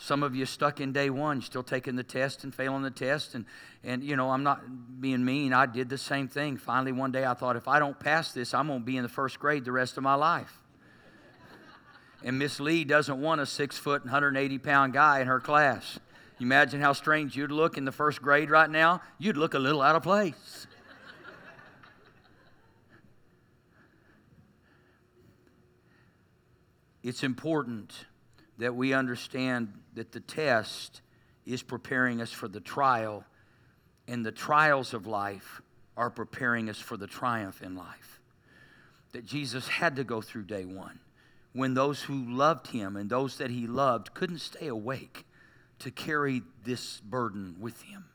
[0.03, 3.37] Some of you stuck in day one, still taking the test and failing the test.
[3.37, 3.45] And,
[3.85, 5.53] and, you know, I'm not being mean.
[5.53, 6.57] I did the same thing.
[6.57, 9.05] Finally, one day I thought, if I don't pass this, I'm going to be in
[9.05, 10.59] the first grade the rest of my life.
[12.25, 16.01] And Miss Lee doesn't want a six foot, 180 pound guy in her class.
[16.39, 19.03] You imagine how strange you'd look in the first grade right now?
[19.19, 20.67] You'd look a little out of place.
[27.05, 28.07] it's important
[28.59, 31.01] that we understand that the test
[31.47, 33.25] is preparing us for the trial,
[34.07, 35.63] and the trials of life
[35.97, 38.21] are preparing us for the triumph in life.
[39.13, 41.01] That Jesus had to go through day one
[41.53, 45.27] when those who loved him and those that he loved couldn't stay awake
[45.81, 48.07] to carry this burden with him.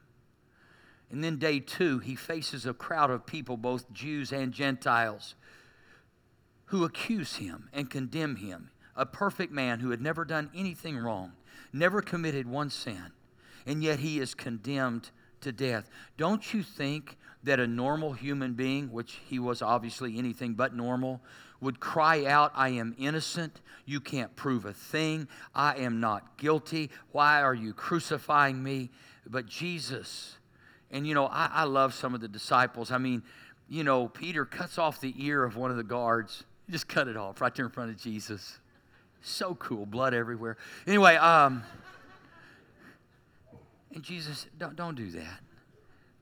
[1.12, 5.36] And then day two, he faces a crowd of people, both Jews and Gentiles,
[6.66, 11.32] who accuse him and condemn him a perfect man who had never done anything wrong,
[11.72, 13.12] never committed one sin,
[13.66, 15.90] and yet he is condemned to death.
[16.18, 21.22] Don't you think that a normal human being, which he was obviously anything but normal,
[21.62, 23.62] would cry out, I am innocent.
[23.86, 25.28] You can't prove a thing.
[25.56, 26.92] I am not guilty.
[27.12, 28.90] Why are you crucifying me?
[29.26, 30.38] But Jesus,
[30.92, 32.92] and you know, I, I love some of the disciples.
[32.92, 33.24] I mean,
[33.70, 37.18] you know, Peter cuts off the ear of one of the guards, just cut it
[37.18, 38.60] off right there in front of Jesus.
[39.22, 40.58] So cool, blood everywhere.
[40.86, 41.64] Anyway, um,
[43.94, 45.40] and Jesus, don't, don't do that.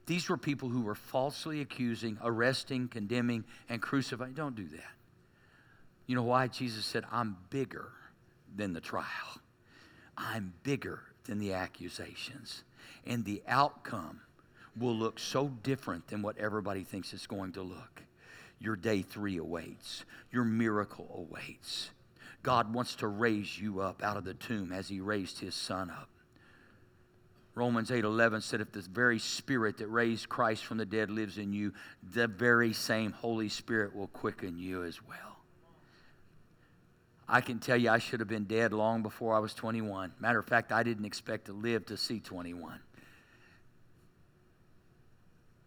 [0.05, 4.33] These were people who were falsely accusing, arresting, condemning, and crucifying.
[4.33, 4.93] Don't do that.
[6.05, 6.47] You know why?
[6.47, 7.91] Jesus said, I'm bigger
[8.55, 9.41] than the trial,
[10.17, 12.63] I'm bigger than the accusations.
[13.05, 14.21] And the outcome
[14.79, 18.03] will look so different than what everybody thinks it's going to look.
[18.59, 21.91] Your day three awaits, your miracle awaits.
[22.45, 25.89] God wants to raise you up out of the tomb as He raised His Son
[25.89, 26.09] up.
[27.55, 31.53] Romans 8:11 said if the very spirit that raised Christ from the dead lives in
[31.53, 31.73] you,
[32.13, 35.39] the very same Holy Spirit will quicken you as well.
[37.27, 40.13] I can tell you I should have been dead long before I was 21.
[40.19, 42.79] Matter of fact, I didn't expect to live to see 21.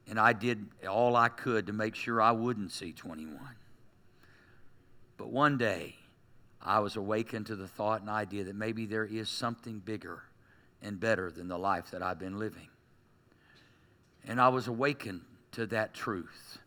[0.07, 3.37] And I did all I could to make sure I wouldn't see 21.
[5.17, 5.97] But one day,
[6.61, 10.23] I was awakened to the thought and idea that maybe there is something bigger
[10.83, 12.69] and better than the life that I've been living.
[14.27, 16.59] And I was awakened to that truth.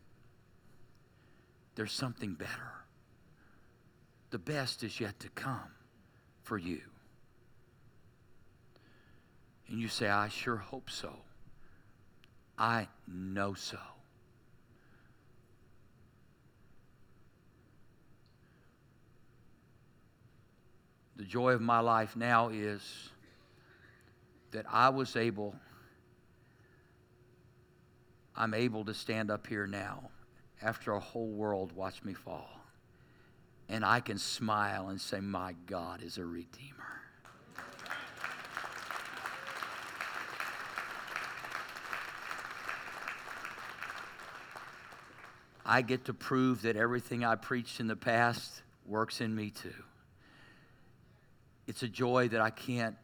[1.74, 2.72] There's something better.
[4.30, 5.70] The best is yet to come
[6.42, 6.80] for you.
[9.68, 11.14] And you say, I sure hope so.
[12.58, 13.78] I know so.
[21.22, 22.82] The joy of my life now is
[24.50, 25.54] that I was able,
[28.34, 30.10] I'm able to stand up here now
[30.60, 32.50] after a whole world watched me fall.
[33.68, 37.02] And I can smile and say, My God is a redeemer.
[45.64, 49.84] I get to prove that everything I preached in the past works in me too.
[51.72, 52.96] It's a joy that I can't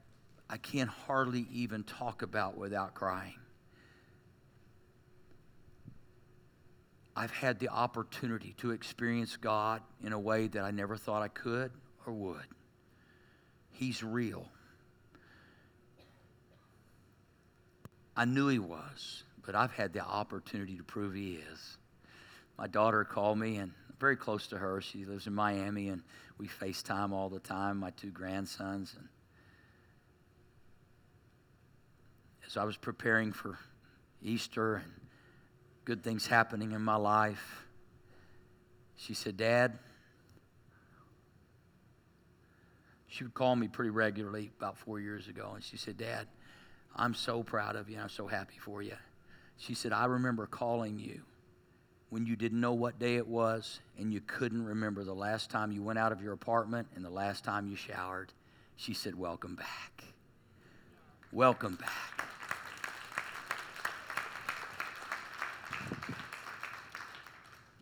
[0.51, 3.39] I can't hardly even talk about without crying.
[7.17, 11.29] I've had the opportunity to experience God in a way that I never thought I
[11.29, 11.71] could
[12.05, 12.45] or would.
[13.71, 14.47] He's real.
[18.15, 21.79] I knew He was, but I've had the opportunity to prove He is.
[22.59, 24.83] My daughter called me, and very close to her.
[24.83, 26.03] She lives in Miami, and
[26.39, 28.95] we FaceTime all the time, my two grandsons.
[28.97, 29.09] And
[32.47, 33.59] as I was preparing for
[34.23, 34.93] Easter and
[35.85, 37.67] good things happening in my life,
[38.97, 39.79] she said, Dad,
[43.07, 46.27] she would call me pretty regularly about four years ago, and she said, Dad,
[46.95, 48.97] I'm so proud of you and I'm so happy for you.
[49.57, 51.23] She said, I remember calling you
[52.11, 55.71] when you didn't know what day it was and you couldn't remember the last time
[55.71, 58.33] you went out of your apartment and the last time you showered.
[58.77, 60.05] She said, Welcome back.
[61.33, 62.25] Welcome back.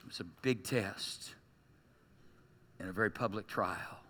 [0.09, 1.35] It's a big test
[2.81, 4.01] and a very public trial.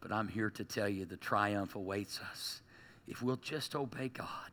[0.00, 2.62] But I'm here to tell you the triumph awaits us.
[3.06, 4.50] If we'll just obey God,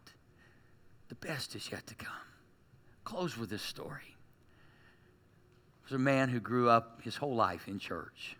[1.07, 2.11] the best is yet to come.
[3.03, 4.15] Close with this story.
[5.89, 8.37] There's a man who grew up his whole life in church.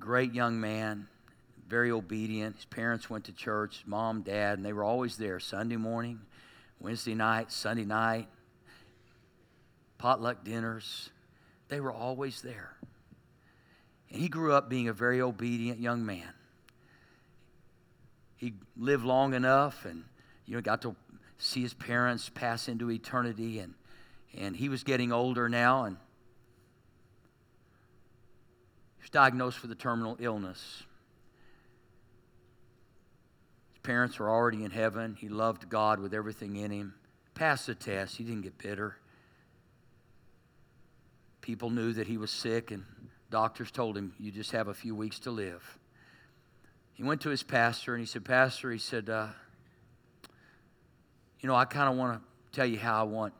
[0.00, 1.06] Great young man,
[1.68, 2.56] very obedient.
[2.56, 6.22] His parents went to church, mom, dad, and they were always there Sunday morning,
[6.80, 8.26] Wednesday night, Sunday night,
[9.96, 11.10] potluck dinners.
[11.68, 12.74] They were always there.
[14.10, 16.32] And he grew up being a very obedient young man.
[18.34, 20.02] He lived long enough and
[20.46, 20.96] you know got to
[21.38, 23.74] see his parents pass into eternity and
[24.36, 25.96] and he was getting older now and
[28.98, 30.84] he was diagnosed with a terminal illness.
[33.72, 35.16] His parents were already in heaven.
[35.18, 36.94] He loved God with everything in him.
[37.34, 38.16] Passed the test.
[38.16, 38.96] He didn't get bitter.
[41.40, 42.84] People knew that he was sick, and
[43.30, 45.78] doctors told him, You just have a few weeks to live.
[46.92, 49.28] He went to his pastor and he said, Pastor, he said, uh,
[51.40, 53.32] You know, I kind of want to tell you how I want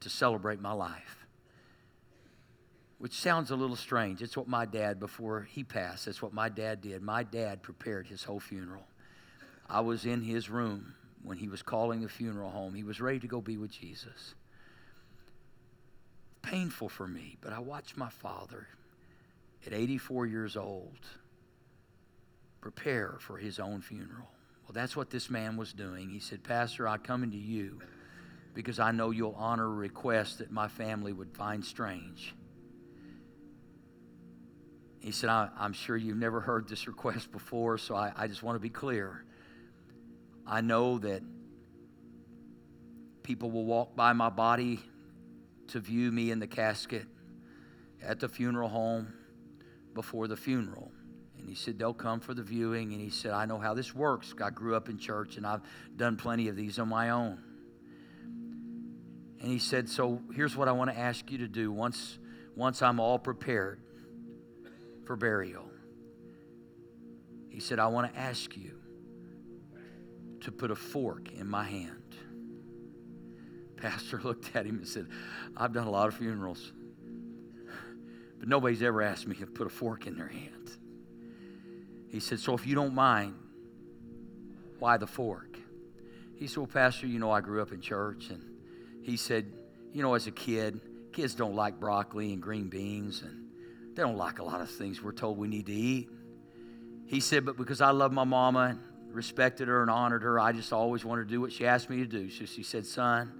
[0.00, 1.26] to celebrate my life.
[2.98, 4.22] Which sounds a little strange.
[4.22, 7.02] It's what my dad, before he passed, that's what my dad did.
[7.02, 8.86] My dad prepared his whole funeral.
[9.68, 12.74] I was in his room when he was calling the funeral home.
[12.74, 14.34] He was ready to go be with Jesus.
[16.42, 18.66] painful for me, but I watched my father
[19.66, 20.98] at 84 years old
[22.60, 24.30] prepare for his own funeral.
[24.64, 26.08] Well, that's what this man was doing.
[26.10, 27.80] He said, Pastor, I come into you
[28.58, 32.34] because I know you'll honor a request that my family would find strange.
[34.98, 38.42] He said, I, am sure you've never heard this request before, so I, I just
[38.42, 39.24] want to be clear.
[40.44, 41.22] I know that
[43.22, 44.80] people will walk by my body
[45.68, 47.06] to view me in the casket
[48.02, 49.12] at the funeral home
[49.94, 50.90] before the funeral.
[51.38, 52.92] And he said, They'll come for the viewing.
[52.92, 54.34] And he said, I know how this works.
[54.42, 55.62] I grew up in church and I've
[55.94, 57.44] done plenty of these on my own.
[59.40, 62.18] And he said, So here's what I want to ask you to do once,
[62.56, 63.80] once I'm all prepared
[65.04, 65.64] for burial.
[67.48, 68.78] He said, I want to ask you
[70.42, 71.94] to put a fork in my hand.
[73.76, 75.06] Pastor looked at him and said,
[75.56, 76.72] I've done a lot of funerals,
[78.38, 80.70] but nobody's ever asked me to put a fork in their hand.
[82.08, 83.34] He said, So if you don't mind,
[84.78, 85.58] why the fork?
[86.36, 88.30] He said, Well, Pastor, you know, I grew up in church.
[88.30, 88.42] And
[89.02, 89.52] he said,
[89.92, 90.80] You know, as a kid,
[91.12, 93.22] kids don't like broccoli and green beans.
[93.22, 93.48] And
[93.94, 96.08] they don't like a lot of things we're told we need to eat.
[97.06, 100.52] He said, But because I love my mama and respected her and honored her, I
[100.52, 102.30] just always wanted to do what she asked me to do.
[102.30, 103.32] So she said, Son,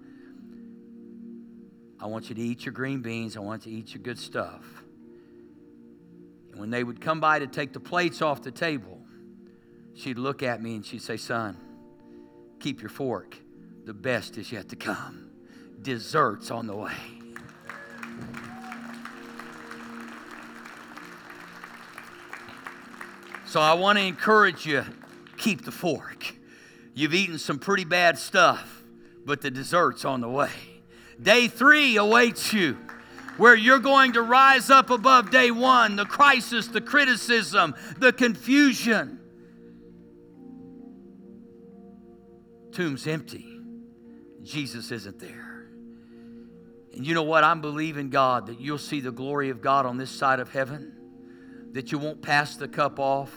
[2.00, 3.36] I want you to eat your green beans.
[3.36, 4.64] I want you to eat your good stuff.
[6.50, 8.98] And when they would come by to take the plates off the table,
[9.94, 11.56] she'd look at me and she'd say, Son,
[12.58, 13.36] keep your fork.
[13.84, 15.27] The best is yet to come.
[15.82, 16.92] Dessert's on the way.
[23.46, 24.84] So I want to encourage you
[25.38, 26.34] keep the fork.
[26.94, 28.82] You've eaten some pretty bad stuff,
[29.24, 30.50] but the dessert's on the way.
[31.20, 32.76] Day three awaits you,
[33.38, 39.18] where you're going to rise up above day one the crisis, the criticism, the confusion.
[42.72, 43.60] Tomb's empty,
[44.42, 45.47] Jesus isn't there.
[46.98, 47.44] And you know what?
[47.44, 50.94] I'm believing God that you'll see the glory of God on this side of heaven
[51.72, 53.32] that you won't pass the cup off,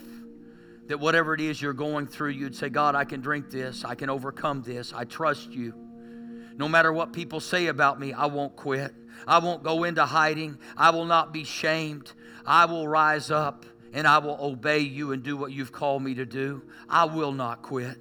[0.88, 3.94] that whatever it is you're going through, you'd say, God, I can drink this, I
[3.94, 5.76] can overcome this, I trust you.
[6.56, 8.96] No matter what people say about me, I won't quit.
[9.28, 10.58] I won't go into hiding.
[10.76, 12.12] I will not be shamed.
[12.46, 16.16] I will rise up and I will obey you and do what you've called me
[16.16, 16.64] to do.
[16.90, 17.98] I will not quit.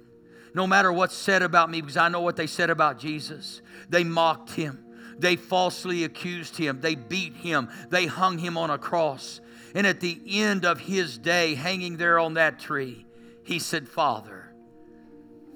[0.55, 3.61] No matter what's said about me, because I know what they said about Jesus.
[3.89, 4.83] They mocked him,
[5.21, 9.39] they falsely accused him, they beat him, they hung him on a cross.
[9.73, 13.05] And at the end of his day, hanging there on that tree,
[13.43, 14.53] he said, Father,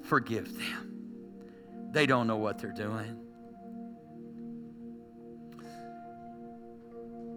[0.02, 1.90] forgive them.
[1.90, 3.18] They don't know what they're doing.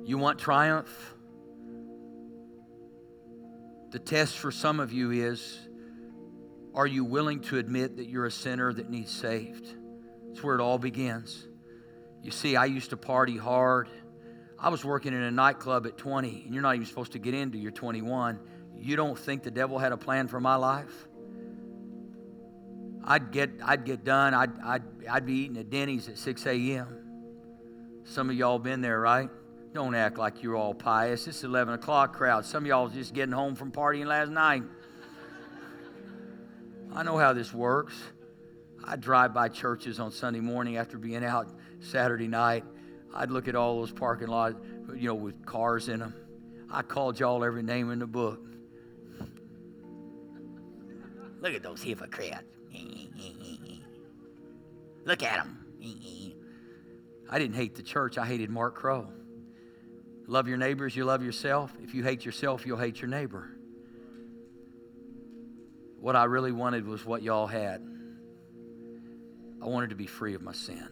[0.05, 1.13] You want triumph?
[3.91, 5.67] The test for some of you is
[6.73, 9.67] are you willing to admit that you're a sinner that needs saved?
[10.27, 11.48] That's where it all begins.
[12.21, 13.89] You see, I used to party hard.
[14.57, 17.33] I was working in a nightclub at 20, and you're not even supposed to get
[17.33, 18.39] into your 21.
[18.77, 21.07] You don't think the devil had a plan for my life?
[23.03, 24.33] I'd get, I'd get done.
[24.33, 26.99] I'd, I'd, I'd be eating at Denny's at 6 a.m.
[28.03, 29.29] Some of y'all been there, right?
[29.73, 31.27] Don't act like you're all pious.
[31.27, 32.45] It's 11 o'clock crowd.
[32.45, 34.63] Some of y'all just getting home from partying last night.
[36.93, 37.93] I know how this works.
[38.83, 41.47] I drive by churches on Sunday morning after being out
[41.79, 42.63] Saturday night.
[43.13, 44.55] I'd look at all those parking lots,
[44.95, 46.13] you know, with cars in them.
[46.71, 48.39] I called y'all every name in the book.
[51.41, 52.37] Look at those hypocrites.
[55.05, 55.65] Look at them.
[57.31, 59.07] I didn't hate the church, I hated Mark Crow.
[60.27, 61.73] Love your neighbors, you love yourself.
[61.81, 63.49] If you hate yourself, you'll hate your neighbor.
[65.99, 67.83] What I really wanted was what y'all had.
[69.61, 70.87] I wanted to be free of my sin.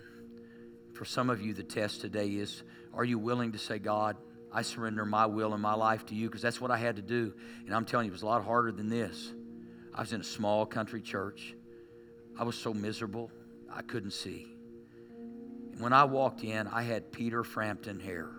[0.98, 4.18] For some of you, the test today is are you willing to say, God,
[4.52, 6.28] I surrender my will and my life to you?
[6.28, 7.34] Because that's what I had to do.
[7.68, 9.32] And I'm telling you, it was a lot harder than this.
[9.94, 11.54] I was in a small country church.
[12.40, 13.30] I was so miserable,
[13.72, 14.48] I couldn't see.
[15.74, 18.32] And when I walked in, I had Peter Frampton hair.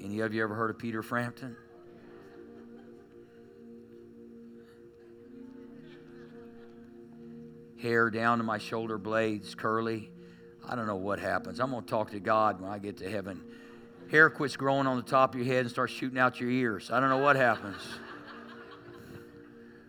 [0.00, 1.56] Any of you ever heard of Peter Frampton?
[7.80, 10.11] Hair down to my shoulder blades, curly.
[10.68, 11.60] I don't know what happens.
[11.60, 13.42] I'm going to talk to God when I get to heaven.
[14.10, 16.90] Hair quits growing on the top of your head and starts shooting out your ears.
[16.90, 17.80] I don't know what happens.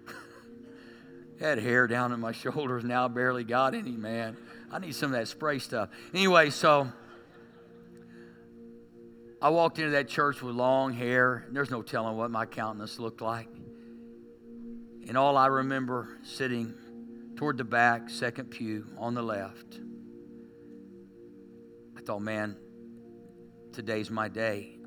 [1.39, 4.37] had hair down in my shoulders, now barely got any, man.
[4.71, 5.89] I need some of that spray stuff.
[6.13, 6.87] Anyway, so
[9.41, 13.21] I walked into that church with long hair, there's no telling what my countenance looked
[13.21, 13.49] like.
[15.07, 16.73] And all I remember sitting
[17.35, 19.79] toward the back, second pew on the left,
[22.05, 22.57] thought, man,
[23.71, 24.77] today's my day.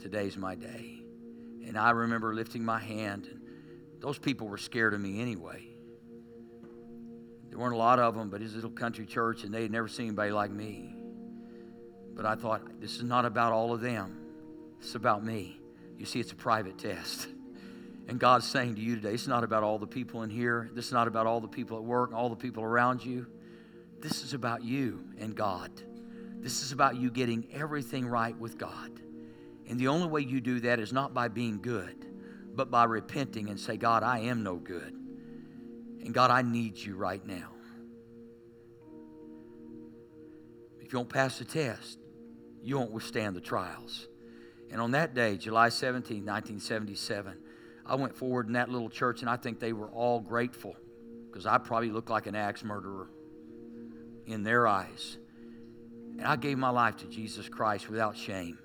[0.00, 0.98] Today's my day.
[1.66, 3.40] And I remember lifting my hand, and
[4.00, 5.68] those people were scared of me anyway.
[7.48, 9.70] There weren't a lot of them, but it's a little country church, and they had
[9.70, 10.94] never seen anybody like me.
[12.14, 14.18] But I thought, this is not about all of them.
[14.80, 15.58] It's about me.
[15.98, 17.28] You see, it's a private test.
[18.08, 20.70] And God's saying to you today, it's not about all the people in here.
[20.74, 23.26] This is not about all the people at work, all the people around you.
[24.02, 25.70] This is about you and God.
[26.40, 28.90] This is about you getting everything right with God.
[29.68, 32.04] And the only way you do that is not by being good,
[32.52, 34.92] but by repenting and say, God, I am no good.
[36.04, 37.50] And God, I need you right now.
[40.80, 42.00] If you don't pass the test,
[42.60, 44.08] you won't withstand the trials.
[44.72, 47.38] And on that day, July 17, 1977,
[47.86, 50.74] I went forward in that little church, and I think they were all grateful
[51.26, 53.08] because I probably looked like an axe murderer
[54.26, 55.18] in their eyes.
[56.18, 58.58] And I gave my life to Jesus Christ without shame.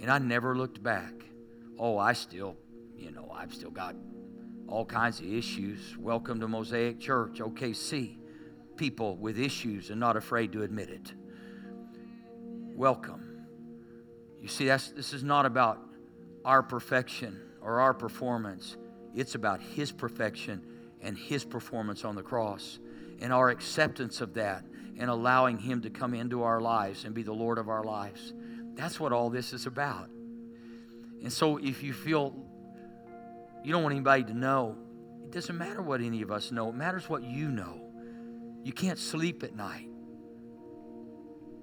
[0.00, 1.12] And I never looked back.
[1.78, 2.56] Oh, I still,
[2.96, 3.94] you know, I've still got
[4.66, 5.96] all kinds of issues.
[5.98, 8.16] Welcome to Mosaic Church, OKC.
[8.76, 11.12] People with issues and not afraid to admit it.
[12.74, 13.44] Welcome.
[14.40, 15.78] You see, that's, this is not about
[16.44, 18.78] our perfection or our performance,
[19.14, 20.62] it's about His perfection
[21.02, 22.78] and His performance on the cross
[23.20, 24.64] and our acceptance of that
[24.98, 28.32] and allowing Him to come into our lives and be the Lord of our lives.
[28.74, 30.08] That's what all this is about.
[31.22, 32.34] And so if you feel
[33.62, 34.76] you don't want anybody to know,
[35.24, 37.80] it doesn't matter what any of us know, it matters what you know.
[38.62, 39.88] You can't sleep at night.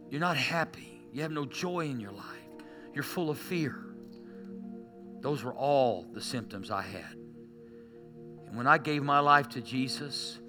[0.09, 1.01] You're not happy.
[1.11, 2.23] You have no joy in your life.
[2.93, 3.75] You're full of fear.
[5.21, 7.13] Those were all the symptoms I had.
[8.47, 10.39] And when I gave my life to Jesus,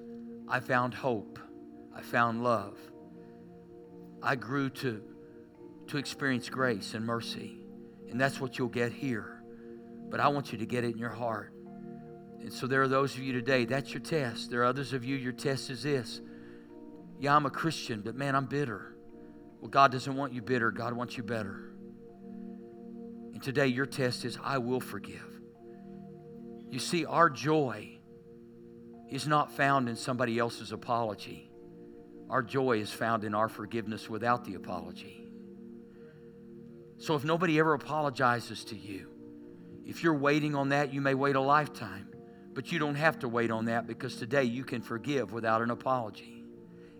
[0.48, 1.38] I found hope.
[1.94, 2.78] I found love.
[4.22, 5.02] I grew to,
[5.88, 7.58] to experience grace and mercy.
[8.10, 9.42] And that's what you'll get here.
[10.10, 11.52] But I want you to get it in your heart.
[12.40, 14.50] And so there are those of you today, that's your test.
[14.50, 16.20] There are others of you, your test is this.
[17.18, 18.94] Yeah, I'm a Christian, but man, I'm bitter.
[19.60, 21.72] Well, God doesn't want you bitter, God wants you better.
[23.34, 25.40] And today, your test is I will forgive.
[26.70, 27.97] You see, our joy
[29.08, 31.50] is not found in somebody else's apology.
[32.28, 35.26] Our joy is found in our forgiveness without the apology.
[36.98, 39.08] So if nobody ever apologizes to you,
[39.86, 42.08] if you're waiting on that, you may wait a lifetime.
[42.52, 45.70] But you don't have to wait on that because today you can forgive without an
[45.70, 46.44] apology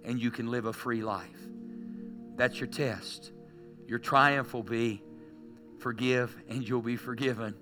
[0.05, 1.27] and you can live a free life.
[2.37, 3.33] That's your test.
[3.87, 5.03] Your triumph will be
[5.79, 7.55] forgive and you'll be forgiven.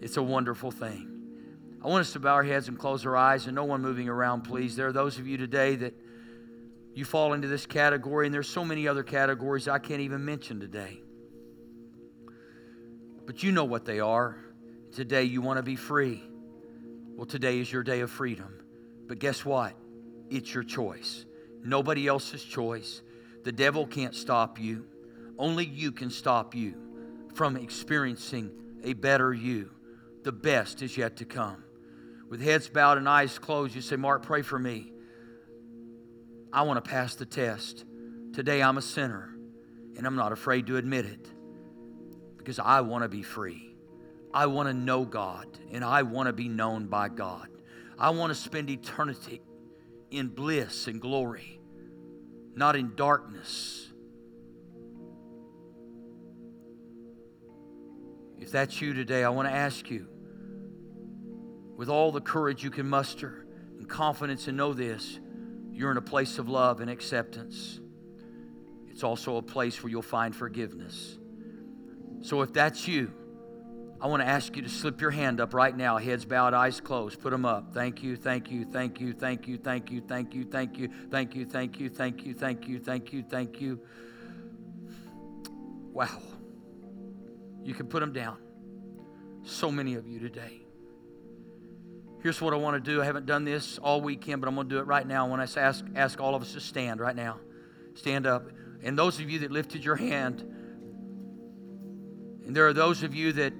[0.00, 1.13] It's a wonderful thing.
[1.84, 4.08] I want us to bow our heads and close our eyes, and no one moving
[4.08, 4.74] around, please.
[4.74, 5.94] There are those of you today that
[6.94, 10.60] you fall into this category, and there's so many other categories I can't even mention
[10.60, 11.02] today.
[13.26, 14.38] But you know what they are.
[14.92, 16.22] Today you want to be free.
[17.16, 18.62] Well, today is your day of freedom.
[19.06, 19.74] But guess what?
[20.30, 21.26] It's your choice.
[21.62, 23.02] Nobody else's choice.
[23.42, 24.86] The devil can't stop you.
[25.38, 26.76] Only you can stop you
[27.34, 29.70] from experiencing a better you.
[30.22, 31.64] The best is yet to come
[32.28, 34.92] with heads bowed and eyes closed, you say, Mark, pray for me.
[36.52, 37.84] I want to pass the test.
[38.32, 39.34] Today I'm a sinner,
[39.96, 41.28] and I'm not afraid to admit it
[42.38, 43.74] because I want to be free.
[44.32, 47.48] I want to know God, and I want to be known by God.
[47.98, 49.40] I want to spend eternity
[50.10, 51.60] in bliss and glory,
[52.54, 53.92] not in darkness.
[58.38, 60.08] If that's you today, I want to ask you
[61.76, 63.46] with all the courage you can muster
[63.78, 65.18] and confidence and know this,
[65.72, 67.80] you're in a place of love and acceptance.
[68.88, 71.18] It's also a place where you'll find forgiveness.
[72.22, 73.12] So if that's you,
[74.00, 76.80] I want to ask you to slip your hand up right now, heads bowed, eyes
[76.80, 77.20] closed.
[77.20, 77.72] Put them up.
[77.72, 81.34] Thank you, thank you, thank you, thank you, thank you, thank you, thank you, thank
[81.34, 83.80] you, thank you, thank you, thank you, thank you, thank you.
[85.92, 86.20] Wow.
[87.62, 88.38] You can put them down.
[89.42, 90.63] So many of you today.
[92.24, 93.02] Here's what I want to do.
[93.02, 95.30] I haven't done this all weekend, but I'm going to do it right now.
[95.30, 97.38] I ask, ask all of us to stand right now,
[97.92, 98.48] stand up.
[98.82, 100.40] And those of you that lifted your hand,
[102.46, 103.52] and there are those of you that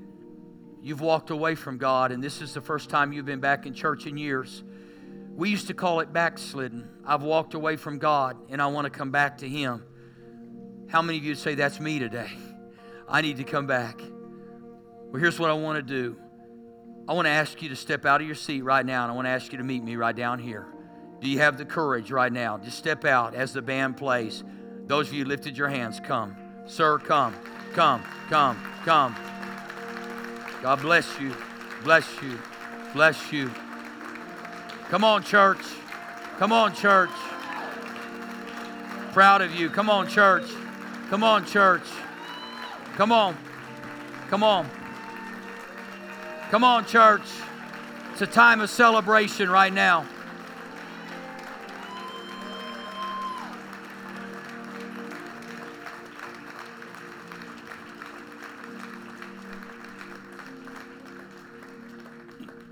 [0.81, 3.75] you've walked away from God, and this is the first time you've been back in
[3.75, 4.65] church in years.
[5.35, 6.89] We used to call it backslidden.
[7.07, 9.85] I've walked away from God, and I want to come back to Him.
[10.89, 12.31] How many of you say, That's me today?
[13.07, 14.01] I need to come back.
[14.01, 16.17] Well, here's what I want to do
[17.07, 19.15] I want to ask you to step out of your seat right now, and I
[19.15, 20.67] want to ask you to meet me right down here.
[21.21, 22.57] Do you have the courage right now?
[22.57, 24.43] Just step out as the band plays.
[24.87, 26.35] Those of you lifted your hands, come.
[26.67, 27.35] Sir, come,
[27.75, 29.15] come, come, come.
[30.63, 31.35] God bless you,
[31.83, 32.39] bless you,
[32.95, 33.51] bless you.
[34.89, 35.61] Come on, church.
[36.39, 37.11] Come on, church.
[39.13, 39.69] Proud of you.
[39.69, 40.51] Come on, church.
[41.11, 41.85] Come on, church.
[42.97, 43.37] Come on.
[44.29, 44.69] Come on.
[46.51, 47.23] Come on, church.
[48.13, 50.07] It's a time of celebration right now.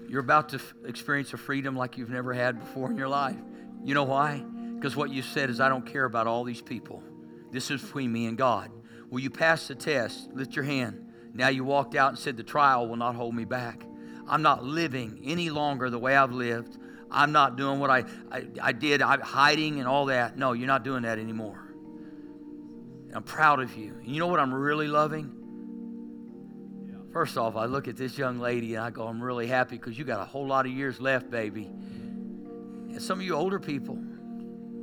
[0.09, 3.39] You're about to f- experience a freedom like you've never had before in your life.
[3.83, 4.45] You know why?
[4.75, 7.03] Because what you said is, I don't care about all these people.
[7.51, 8.71] This is between me and God.
[9.11, 10.31] Will you pass the test?
[10.35, 11.12] Lift your hand.
[11.35, 13.85] Now you walked out and said, The trial will not hold me back.
[14.29, 16.79] I'm not living any longer the way I've lived.
[17.11, 20.39] I'm not doing what I, I, I did, I'm hiding and all that.
[20.39, 21.63] No, you're not doing that anymore.
[23.15, 23.95] I'm proud of you.
[23.95, 25.39] And you know what I'm really loving?
[27.13, 29.99] First off, I look at this young lady and I go, I'm really happy because
[29.99, 31.65] you got a whole lot of years left, baby.
[31.65, 33.99] And some of you older people,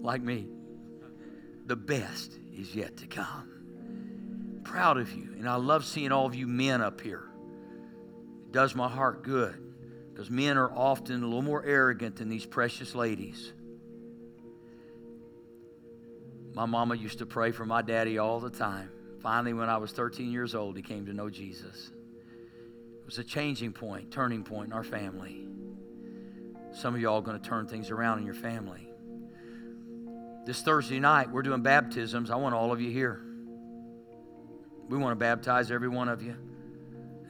[0.01, 0.47] like me,
[1.65, 3.58] the best is yet to come.
[4.69, 5.33] Proud of you.
[5.35, 7.23] And I love seeing all of you men up here.
[8.45, 9.59] It does my heart good
[10.13, 13.51] because men are often a little more arrogant than these precious ladies.
[16.53, 18.91] My mama used to pray for my daddy all the time.
[19.23, 21.89] Finally, when I was 13 years old, he came to know Jesus
[22.99, 25.47] It was a changing point, turning point in our family.
[26.73, 28.87] Some of y'all are going to turn things around in your family.
[30.45, 32.29] This Thursday night, we're doing baptisms.
[32.29, 33.23] I want all of you here.
[34.89, 36.35] We want to baptize every one of you.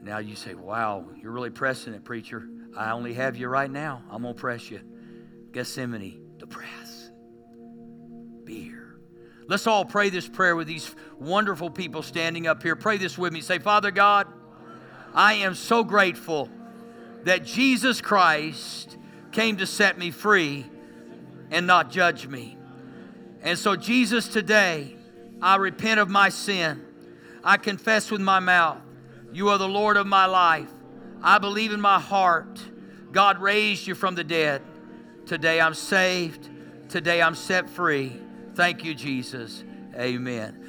[0.01, 2.47] Now you say, wow, you're really pressing it, preacher.
[2.75, 4.01] I only have you right now.
[4.09, 4.79] I'm going to press you.
[5.51, 7.11] Gethsemane, the press.
[8.45, 8.99] Be here.
[9.47, 12.77] Let's all pray this prayer with these wonderful people standing up here.
[12.77, 13.41] Pray this with me.
[13.41, 14.27] Say, Father God,
[15.13, 16.49] I am so grateful
[17.23, 18.97] that Jesus Christ
[19.33, 20.65] came to set me free
[21.51, 22.57] and not judge me.
[23.41, 24.95] And so, Jesus, today,
[25.41, 26.85] I repent of my sin.
[27.43, 28.81] I confess with my mouth,
[29.31, 30.69] You are the Lord of my life.
[31.21, 32.59] I believe in my heart,
[33.11, 34.61] God raised you from the dead.
[35.25, 36.49] Today I'm saved.
[36.89, 38.19] Today I'm set free.
[38.55, 39.63] Thank you, Jesus.
[39.95, 40.68] Amen.